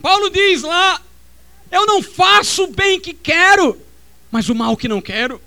[0.00, 1.00] Paulo diz lá:
[1.70, 3.80] Eu não faço o bem que quero,
[4.30, 5.40] mas o mal que não quero.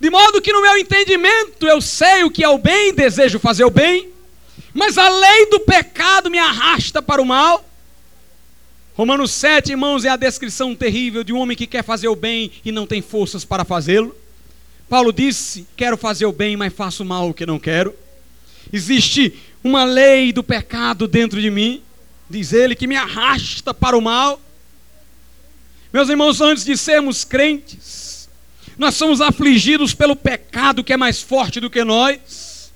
[0.00, 3.64] De modo que no meu entendimento eu sei o que é o bem, desejo fazer
[3.64, 4.08] o bem,
[4.74, 7.64] mas a lei do pecado me arrasta para o mal.
[8.94, 12.50] Romanos 7, irmãos, é a descrição terrível de um homem que quer fazer o bem
[12.64, 14.14] e não tem forças para fazê-lo.
[14.88, 17.94] Paulo disse: Quero fazer o bem, mas faço o mal o que não quero.
[18.72, 21.82] Existe uma lei do pecado dentro de mim,
[22.32, 24.40] diz ele, que me arrasta para o mal.
[25.92, 28.28] Meus irmãos, antes de sermos crentes,
[28.78, 32.72] nós somos afligidos pelo pecado que é mais forte do que nós.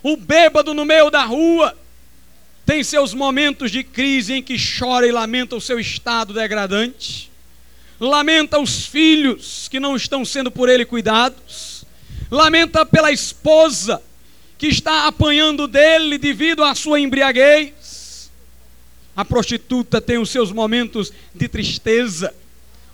[0.00, 1.76] O bêbado no meio da rua
[2.64, 7.28] tem seus momentos de crise em que chora e lamenta o seu estado degradante.
[7.98, 11.84] Lamenta os filhos que não estão sendo por ele cuidados.
[12.30, 14.00] Lamenta pela esposa
[14.56, 17.79] que está apanhando dele devido à sua embriaguez.
[19.20, 22.32] A prostituta tem os seus momentos de tristeza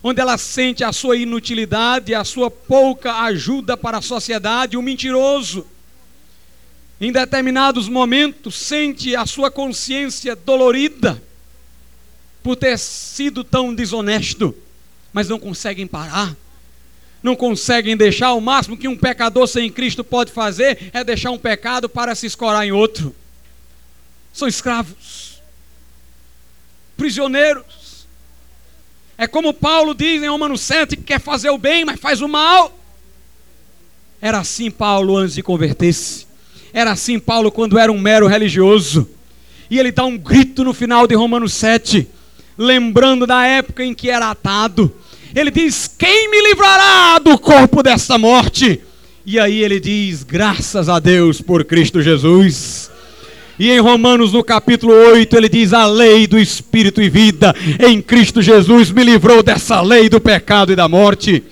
[0.03, 5.65] onde ela sente a sua inutilidade, a sua pouca ajuda para a sociedade, o mentiroso,
[7.01, 11.23] em determinados momentos, sente a sua consciência dolorida
[12.43, 14.53] por ter sido tão desonesto,
[15.13, 16.35] mas não conseguem parar,
[17.23, 18.33] não conseguem deixar.
[18.33, 22.27] O máximo que um pecador sem Cristo pode fazer é deixar um pecado para se
[22.27, 23.15] escorar em outro.
[24.33, 25.26] São escravos,
[26.97, 27.87] prisioneiros
[29.19, 32.29] é como Paulo diz em Romanos 7 que quer fazer o bem, mas faz o
[32.29, 32.79] mal.
[34.21, 36.27] Era assim Paulo antes de converter-se.
[36.73, 39.09] Era assim Paulo quando era um mero religioso.
[39.71, 42.07] E ele dá um grito no final de Romanos 7,
[42.59, 44.95] lembrando da época em que era atado.
[45.35, 48.83] Ele diz: Quem me livrará do corpo desta morte?
[49.25, 52.91] E aí ele diz: Graças a Deus por Cristo Jesus.
[53.59, 58.03] E em Romanos, no capítulo 8, ele diz: A lei do Espírito e vida em
[58.03, 61.43] Cristo Jesus me livrou dessa lei do pecado e da morte.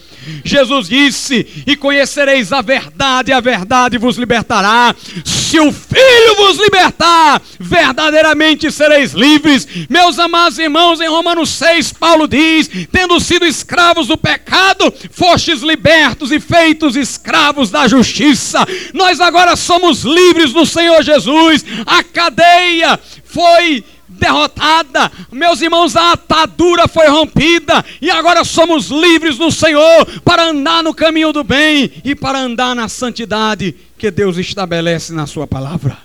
[0.44, 4.94] Jesus disse: E conhecereis a verdade, a verdade vos libertará.
[5.24, 9.66] Se o Filho vos libertar, verdadeiramente sereis livres.
[9.88, 16.32] Meus amados irmãos, em Romanos 6, Paulo diz: Tendo sido escravos do pecado, fostes libertos
[16.32, 18.66] e feitos escravos da justiça.
[18.92, 21.64] Nós agora somos livres no Senhor Jesus.
[21.86, 23.84] A cadeia foi
[24.18, 25.10] derrotada.
[25.30, 30.94] Meus irmãos, a atadura foi rompida e agora somos livres no Senhor para andar no
[30.94, 35.98] caminho do bem e para andar na santidade que Deus estabelece na Sua palavra.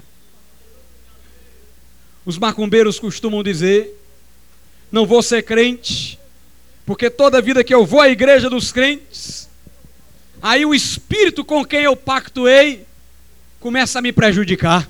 [2.26, 4.00] Os macumbeiros costumam dizer:
[4.92, 6.20] não vou ser crente,
[6.86, 9.50] porque toda vida que eu vou à igreja dos crentes,
[10.42, 12.86] aí o espírito com quem eu pactuei
[13.60, 14.90] começa a me prejudicar.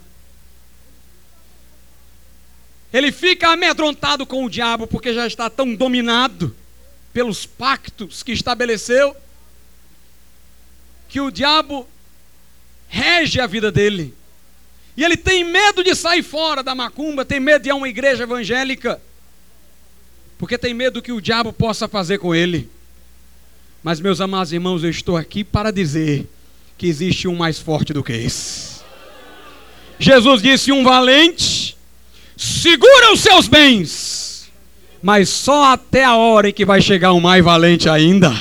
[2.91, 6.55] Ele fica amedrontado com o diabo porque já está tão dominado
[7.13, 9.15] pelos pactos que estabeleceu
[11.07, 11.87] que o diabo
[12.87, 14.13] rege a vida dele.
[14.95, 17.87] E ele tem medo de sair fora da macumba, tem medo de ir a uma
[17.89, 19.01] igreja evangélica,
[20.37, 22.69] porque tem medo que o diabo possa fazer com ele.
[23.81, 26.27] Mas, meus amados irmãos, eu estou aqui para dizer
[26.77, 28.81] que existe um mais forte do que esse.
[29.97, 31.77] Jesus disse: um valente
[32.39, 34.49] segura os seus bens,
[35.03, 38.33] mas só até a hora em que vai chegar um mais valente ainda.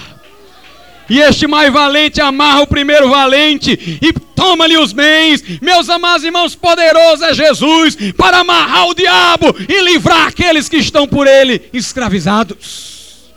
[1.11, 5.43] E este mais valente amarra o primeiro valente e toma-lhe os bens.
[5.61, 11.09] Meus amados irmãos, poderoso é Jesus para amarrar o diabo e livrar aqueles que estão
[11.09, 13.33] por ele escravizados.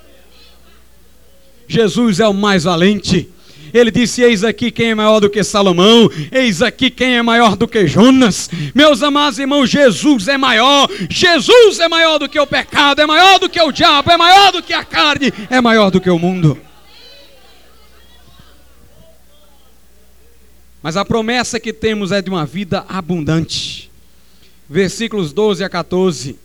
[1.67, 3.29] Jesus é o mais valente.
[3.73, 7.55] Ele disse: Eis aqui quem é maior do que Salomão, eis aqui quem é maior
[7.55, 8.49] do que Jonas.
[8.73, 13.39] Meus amados irmãos, Jesus é maior, Jesus é maior do que o pecado, é maior
[13.39, 16.19] do que o diabo, é maior do que a carne, é maior do que o
[16.19, 16.57] mundo.
[20.81, 23.91] Mas a promessa que temos é de uma vida abundante.
[24.67, 26.37] Versículos 12 a 14.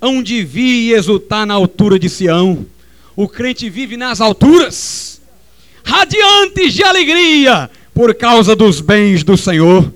[0.00, 2.66] Hão de vir e exultar na altura de Sião.
[3.14, 5.20] O crente vive nas alturas,
[5.84, 9.92] radiantes de alegria, por causa dos bens do Senhor,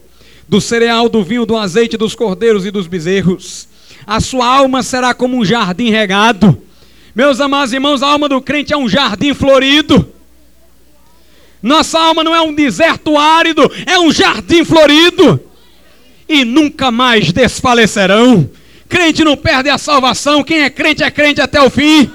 [0.49, 3.69] do cereal, do vinho, do azeite, dos cordeiros e dos bezerros.
[4.07, 6.61] A sua alma será como um jardim regado.
[7.15, 10.13] Meus amados irmãos, a alma do crente é um jardim florido
[11.67, 15.41] nossa alma não é um deserto árido, é um jardim florido.
[16.29, 18.49] E nunca mais desfalecerão.
[18.89, 22.09] Crente não perde a salvação, quem é crente é crente até o fim.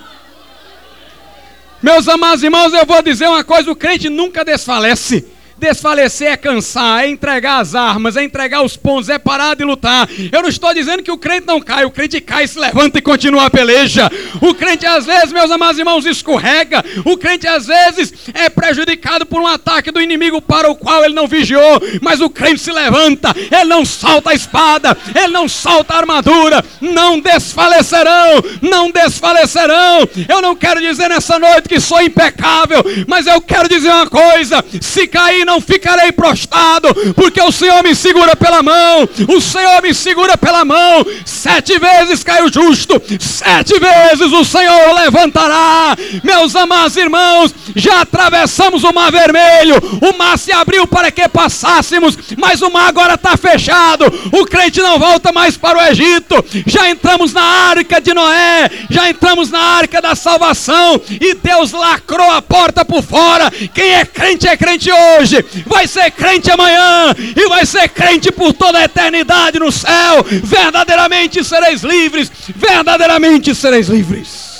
[1.81, 5.25] Meus amados irmãos, eu vou dizer uma coisa: o crente nunca desfalece.
[5.61, 10.09] Desfalecer é cansar, é entregar as armas, é entregar os pontos, é parar de lutar.
[10.31, 13.01] Eu não estou dizendo que o crente não cai, o crente cai, se levanta e
[13.01, 14.09] continua a peleja.
[14.41, 16.83] O crente às vezes, meus amados irmãos, escorrega.
[17.05, 21.13] O crente às vezes é prejudicado por um ataque do inimigo para o qual ele
[21.13, 21.79] não vigiou.
[22.01, 26.65] Mas o crente se levanta, ele não salta a espada, ele não salta a armadura.
[26.81, 30.09] Não desfalecerão, não desfalecerão.
[30.27, 34.65] Eu não quero dizer nessa noite que sou impecável, mas eu quero dizer uma coisa:
[34.81, 39.93] se cair, não ficarei prostrado, porque o Senhor me segura pela mão, o Senhor me
[39.93, 41.05] segura pela mão.
[41.25, 45.97] Sete vezes cai o justo, sete vezes o Senhor levantará.
[46.23, 52.17] Meus amados irmãos, já atravessamos o mar vermelho, o mar se abriu para que passássemos,
[52.37, 54.05] mas o mar agora está fechado.
[54.31, 56.43] O crente não volta mais para o Egito.
[56.65, 62.31] Já entramos na arca de Noé, já entramos na arca da salvação, e Deus lacrou
[62.31, 63.51] a porta por fora.
[63.73, 68.53] Quem é crente é crente hoje vai ser crente amanhã e vai ser crente por
[68.53, 70.23] toda a eternidade no céu.
[70.23, 74.51] Verdadeiramente sereis livres, verdadeiramente sereis livres.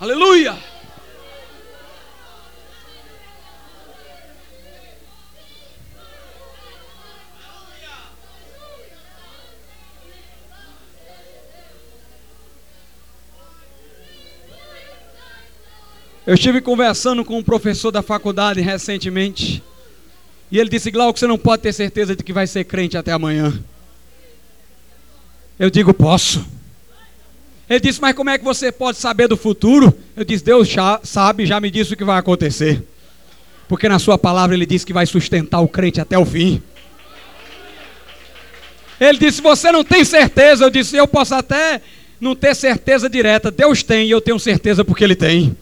[0.00, 0.67] Aleluia.
[16.28, 19.62] Eu estive conversando com um professor da faculdade recentemente.
[20.52, 23.12] E ele disse: Glauco, você não pode ter certeza de que vai ser crente até
[23.12, 23.58] amanhã.
[25.58, 26.46] Eu digo: Posso.
[27.66, 29.98] Ele disse: Mas como é que você pode saber do futuro?
[30.14, 32.84] Eu disse: Deus já sabe, já me disse o que vai acontecer.
[33.66, 36.62] Porque na Sua palavra Ele disse que vai sustentar o crente até o fim.
[39.00, 40.62] Ele disse: Você não tem certeza?
[40.62, 41.80] Eu disse: Eu posso até
[42.20, 43.50] não ter certeza direta.
[43.50, 45.56] Deus tem e eu tenho certeza porque Ele tem.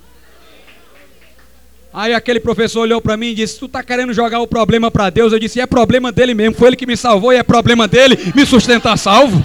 [1.97, 5.09] Aí aquele professor olhou para mim e disse: Tu está querendo jogar o problema para
[5.09, 5.32] Deus?
[5.32, 6.55] Eu disse: É problema dele mesmo.
[6.55, 9.42] Foi ele que me salvou e é problema dele me sustentar salvo.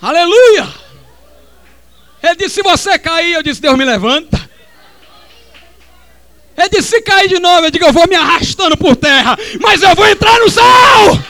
[0.00, 0.68] Aleluia!
[2.22, 4.48] Ele disse: Se você cair, eu disse: Deus me levanta.
[6.56, 9.82] Ele disse: Se cair de novo, eu digo: Eu vou me arrastando por terra, mas
[9.82, 11.24] eu vou entrar no céu.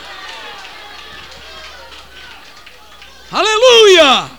[3.33, 4.31] Aleluia!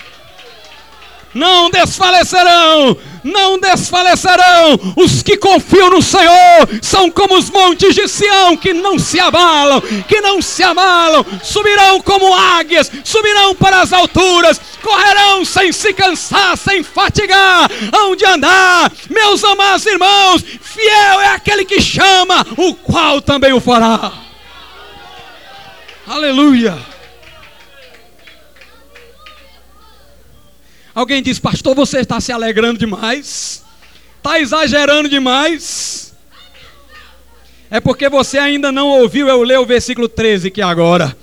[1.33, 4.79] Não desfalecerão não desfalecerão.
[4.95, 9.81] Os que confiam no Senhor são como os montes de Sião que não se abalam,
[10.07, 16.57] que não se abalam, subirão como águias, subirão para as alturas, correrão sem se cansar,
[16.57, 17.69] sem fatigar,
[18.05, 18.91] onde andar.
[19.09, 24.11] Meus amados irmãos, fiel é aquele que chama, o qual também o fará.
[26.07, 26.77] Aleluia.
[30.97, 33.63] Alguém diz, pastor, você está se alegrando demais,
[34.17, 36.11] está exagerando demais.
[37.69, 41.15] É porque você ainda não ouviu eu ler o versículo 13 que agora.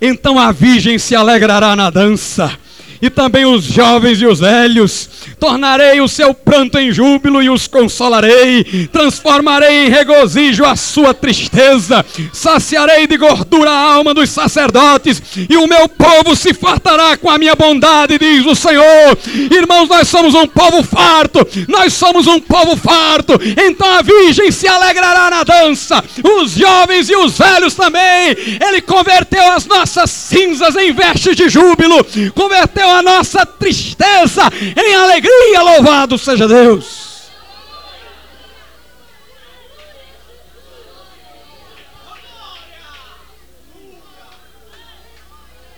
[0.00, 2.58] Então a virgem se alegrará na dança
[3.00, 5.08] e também os jovens e os velhos.
[5.38, 8.88] Tornarei o seu pranto em júbilo e os consolarei.
[8.92, 12.04] Transformarei em regozijo a sua tristeza.
[12.32, 17.38] Saciarei de gordura a alma dos sacerdotes e o meu povo se fartará com a
[17.38, 19.18] minha bondade, diz o Senhor.
[19.50, 21.46] Irmãos, nós somos um povo farto.
[21.68, 23.34] Nós somos um povo farto.
[23.56, 26.02] Então a virgem se alegrará na dança.
[26.22, 28.36] Os jovens e os velhos também.
[28.60, 34.42] Ele converteu as nossas cinzas em vestes de júbilo, converteu a nossa tristeza
[34.76, 35.62] em alegria.
[35.62, 37.08] Louvado seja Deus.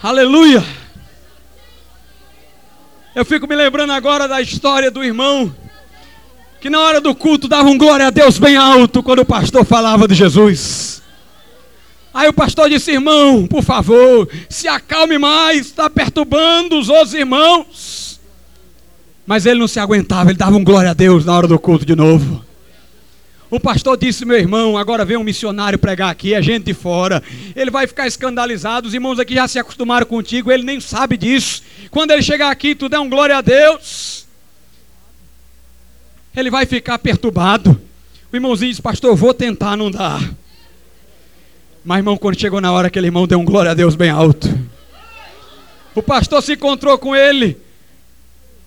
[0.03, 0.65] Aleluia.
[3.15, 5.55] Eu fico me lembrando agora da história do irmão
[6.61, 9.65] que na hora do culto dava um glória a Deus bem alto quando o pastor
[9.65, 11.00] falava de Jesus.
[12.13, 18.21] Aí o pastor disse: Irmão, por favor, se acalme mais, está perturbando os outros irmãos.
[19.27, 21.87] Mas ele não se aguentava, ele dava um glória a Deus na hora do culto
[21.87, 22.45] de novo.
[23.51, 27.23] O pastor disse: Meu irmão, agora vem um missionário pregar aqui, é gente de fora.
[27.55, 28.89] Ele vai ficar escandalizado.
[28.89, 31.63] Os irmãos aqui já se acostumaram contigo, ele nem sabe disso.
[31.91, 34.27] Quando ele chegar aqui, tu dá um glória a Deus.
[36.37, 37.81] Ele vai ficar perturbado.
[38.33, 40.21] O irmãozinho disse: Pastor, vou tentar, não dá.
[41.85, 44.49] Mas, irmão, quando chegou na hora, aquele irmão deu um glória a Deus bem alto.
[45.95, 47.57] O pastor se encontrou com ele.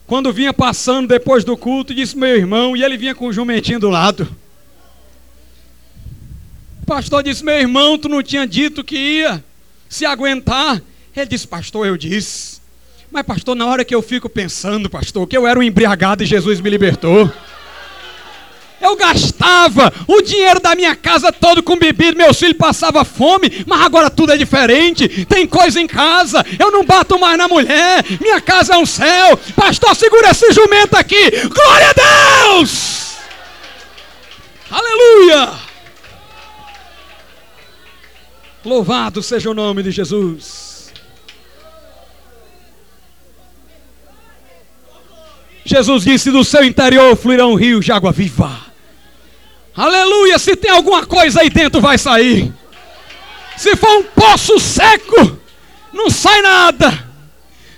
[0.08, 3.80] Quando vinha passando depois do culto, disse: Meu irmão, e ele vinha com o jumentinho
[3.80, 4.28] do lado.
[6.82, 9.44] O pastor disse: Meu irmão, tu não tinha dito que ia
[9.88, 10.82] se aguentar?
[11.16, 12.62] Ele disse: Pastor, eu disse.
[13.10, 16.26] Mas, pastor, na hora que eu fico pensando, pastor, que eu era um embriagado e
[16.26, 17.32] Jesus me libertou.
[18.84, 23.82] Eu gastava o dinheiro da minha casa todo com bebida, meus filhos passavam fome, mas
[23.82, 25.26] agora tudo é diferente.
[25.26, 29.40] Tem coisa em casa, eu não bato mais na mulher, minha casa é um céu.
[29.56, 31.32] Pastor, segura esse jumento aqui.
[31.48, 33.14] Glória a Deus!
[34.70, 35.54] Aleluia!
[38.66, 40.92] Louvado seja o nome de Jesus.
[45.64, 48.73] Jesus disse: Do seu interior fluirão rios de água viva.
[49.76, 50.38] Aleluia!
[50.38, 52.54] Se tem alguma coisa aí dentro, vai sair.
[53.58, 55.40] Se for um poço seco,
[55.92, 57.13] não sai nada.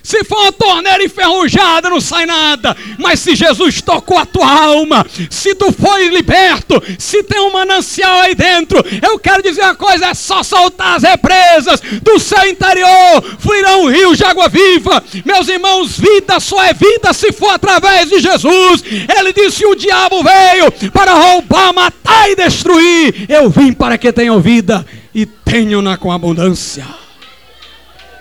[0.06, 2.76] Se for uma torneira enferrujada, não sai nada.
[2.96, 8.20] Mas se Jesus tocou a tua alma, se tu foi liberto, se tem um manancial
[8.20, 13.20] aí dentro, eu quero dizer uma coisa: é só soltar as represas do seu interior,
[13.40, 15.02] fluirão rios de água viva.
[15.24, 18.84] Meus irmãos, vida só é vida se for através de Jesus.
[18.84, 23.26] Ele disse: O diabo veio para roubar, matar e destruir.
[23.28, 27.05] Eu vim para que tenham vida e tenham-na com abundância.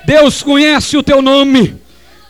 [0.05, 1.75] Deus conhece o teu nome.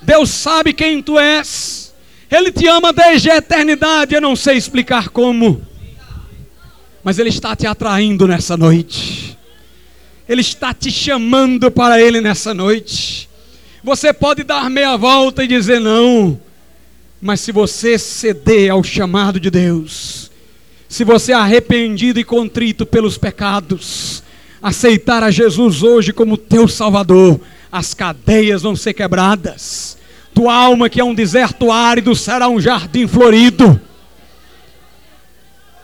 [0.02, 1.94] Deus sabe quem tu és.
[2.32, 4.16] Ele te ama desde a eternidade.
[4.16, 5.62] Eu não sei explicar como.
[7.04, 9.38] Mas Ele está te atraindo nessa noite.
[10.28, 13.30] Ele está te chamando para Ele nessa noite.
[13.84, 16.40] Você pode dar meia volta e dizer não.
[17.22, 20.32] Mas se você ceder ao chamado de Deus,
[20.88, 24.24] se você é arrependido e contrito pelos pecados,
[24.62, 27.40] aceitar a Jesus hoje como teu Salvador,
[27.76, 29.98] as cadeias vão ser quebradas.
[30.34, 33.80] Tua alma, que é um deserto árido, será um jardim florido.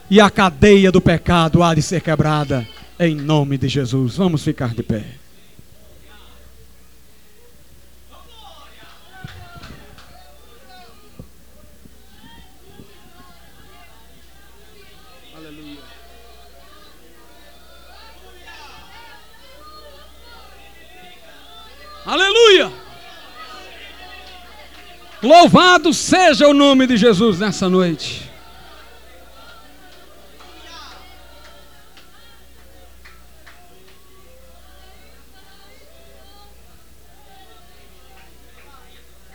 [0.08, 2.66] E a cadeia do pecado há de ser quebrada
[2.98, 4.16] em nome de Jesus.
[4.16, 5.21] Vamos ficar de pé.
[22.42, 22.72] Aleluia!
[25.22, 28.28] Louvado seja o nome de Jesus nessa noite.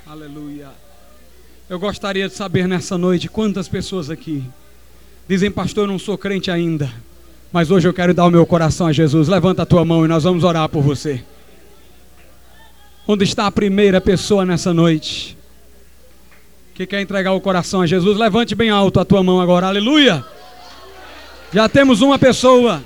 [0.05, 0.69] Aleluia.
[1.69, 4.43] Eu gostaria de saber nessa noite quantas pessoas aqui
[5.27, 6.91] dizem, pastor, eu não sou crente ainda,
[7.51, 9.29] mas hoje eu quero dar o meu coração a Jesus.
[9.29, 11.23] Levanta a tua mão e nós vamos orar por você.
[13.07, 15.37] Onde está a primeira pessoa nessa noite?
[16.75, 18.17] Que quer entregar o coração a Jesus?
[18.17, 20.25] Levante bem alto a tua mão agora, aleluia.
[21.53, 22.83] Já temos uma pessoa.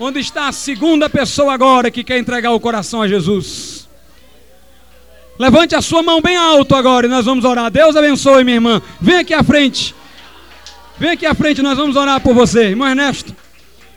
[0.00, 3.86] Onde está a segunda pessoa agora que quer entregar o coração a Jesus?
[5.38, 7.70] Levante a sua mão bem alto agora e nós vamos orar.
[7.70, 8.80] Deus abençoe, minha irmã.
[9.00, 9.94] Vem aqui à frente.
[10.98, 12.68] Vem aqui à frente, nós vamos orar por você.
[12.68, 13.36] Irmão Ernesto.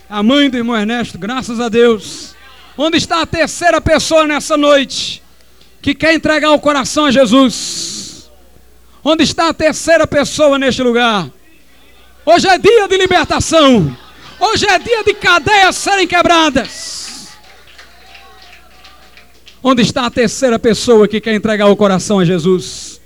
[0.09, 2.36] A mãe do irmão Ernesto, graças a Deus.
[2.77, 5.23] Onde está a terceira pessoa nessa noite
[5.81, 8.29] que quer entregar o coração a Jesus?
[9.03, 11.27] Onde está a terceira pessoa neste lugar?
[12.23, 13.97] Hoje é dia de libertação.
[14.39, 17.29] Hoje é dia de cadeias serem quebradas.
[19.63, 23.01] Onde está a terceira pessoa que quer entregar o coração a Jesus?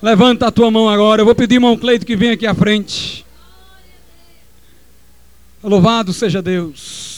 [0.00, 1.22] Levanta a tua mão agora.
[1.22, 3.26] Eu vou pedir irmão Cleito que venha aqui à frente.
[5.64, 7.15] Louvado seja Deus.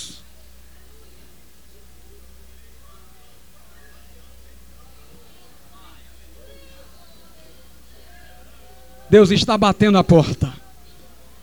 [9.11, 10.52] Deus está batendo a porta.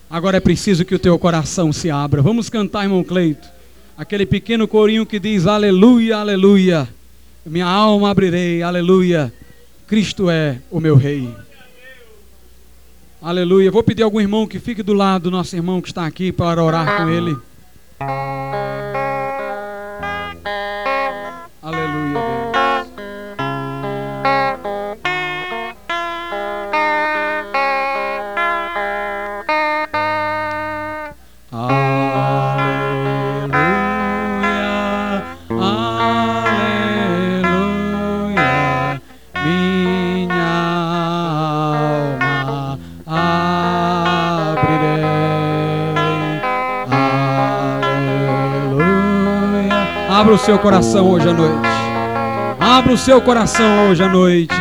[0.09, 2.21] Agora é preciso que o teu coração se abra.
[2.21, 3.47] Vamos cantar, irmão Cleito.
[3.97, 6.87] Aquele pequeno corinho que diz aleluia, aleluia.
[7.45, 9.33] Minha alma abrirei, aleluia.
[9.87, 11.33] Cristo é o meu rei.
[13.21, 13.71] Aleluia.
[13.71, 16.63] Vou pedir algum irmão que fique do lado do nosso irmão que está aqui para
[16.63, 17.35] orar com ele.
[50.35, 51.69] Abra o seu coração hoje à noite.
[52.59, 54.53] Abra o seu coração hoje à noite.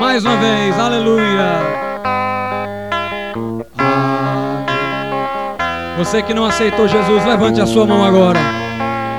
[0.00, 1.60] Mais uma vez, aleluia.
[5.98, 8.40] Você que não aceitou Jesus, levante a sua mão agora.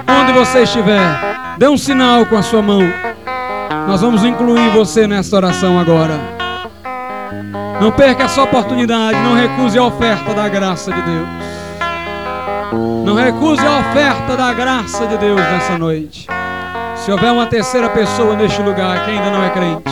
[0.10, 1.02] Onde você estiver,
[1.58, 2.82] dê um sinal com a sua mão.
[3.88, 6.20] Nós vamos incluir você nesta oração agora.
[7.80, 11.41] Não perca essa oportunidade, não recuse a oferta da graça de Deus.
[12.72, 16.26] Não recuse a oferta da graça de Deus nessa noite.
[16.96, 19.90] Se houver uma terceira pessoa neste lugar que ainda não é crente,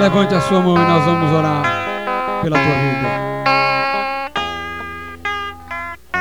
[0.00, 1.62] levante a sua mão e nós vamos orar
[2.42, 3.24] pela tua vida.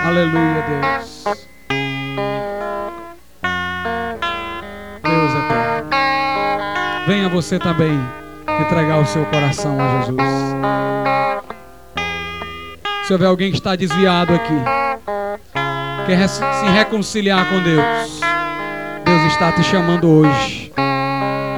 [0.05, 1.23] Aleluia, Deus.
[5.01, 5.89] Deus eterno.
[7.07, 7.97] Venha você também
[8.61, 10.53] entregar o seu coração a Jesus.
[13.05, 14.82] Se houver alguém que está desviado aqui,
[16.05, 16.43] quer se
[16.73, 18.21] reconciliar com Deus,
[19.05, 20.71] Deus está te chamando hoje.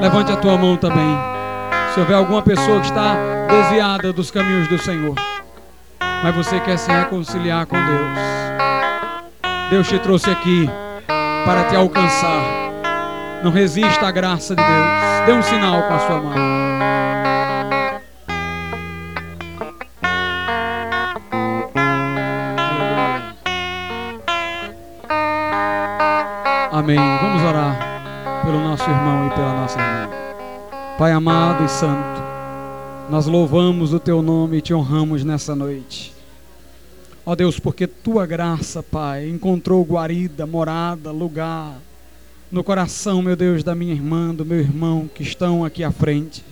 [0.00, 1.16] Levante a tua mão também.
[1.92, 3.16] Se houver alguma pessoa que está
[3.48, 5.14] desviada dos caminhos do Senhor,
[6.22, 8.18] mas você quer se reconciliar com Deus,
[9.70, 10.68] Deus te trouxe aqui
[11.44, 12.42] para te alcançar.
[13.42, 15.26] Não resista à graça de Deus.
[15.26, 16.85] Dê um sinal com a sua mão.
[26.86, 26.98] Amém.
[27.20, 30.08] Vamos orar pelo nosso irmão e pela nossa irmã.
[30.96, 32.22] Pai amado e santo,
[33.10, 36.14] nós louvamos o teu nome e te honramos nessa noite.
[37.26, 41.76] Ó Deus, porque tua graça, Pai, encontrou guarida, morada, lugar
[42.52, 46.44] no coração, meu Deus, da minha irmã, do meu irmão que estão aqui à frente.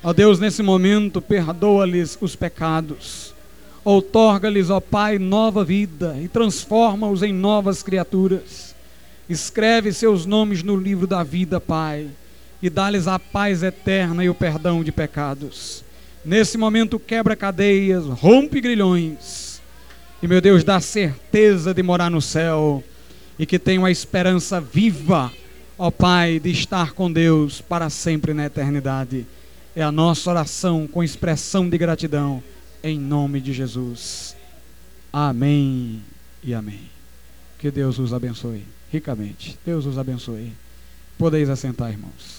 [0.00, 3.34] Ó Deus, nesse momento, perdoa-lhes os pecados.
[3.84, 8.75] Outorga-lhes, ó Pai, nova vida e transforma-os em novas criaturas.
[9.28, 12.08] Escreve seus nomes no livro da vida, Pai,
[12.62, 15.84] e dá-lhes a paz eterna e o perdão de pecados.
[16.24, 19.60] Nesse momento, quebra cadeias, rompe grilhões,
[20.22, 22.82] e, meu Deus, dá certeza de morar no céu
[23.38, 25.32] e que tenham a esperança viva,
[25.76, 29.26] ó Pai, de estar com Deus para sempre na eternidade.
[29.74, 32.42] É a nossa oração com expressão de gratidão,
[32.82, 34.34] em nome de Jesus.
[35.12, 36.02] Amém
[36.42, 36.90] e amém.
[37.58, 39.58] Que Deus os abençoe ricamente.
[39.64, 40.52] Deus os abençoe.
[41.18, 42.35] Podeis assentar, irmãos.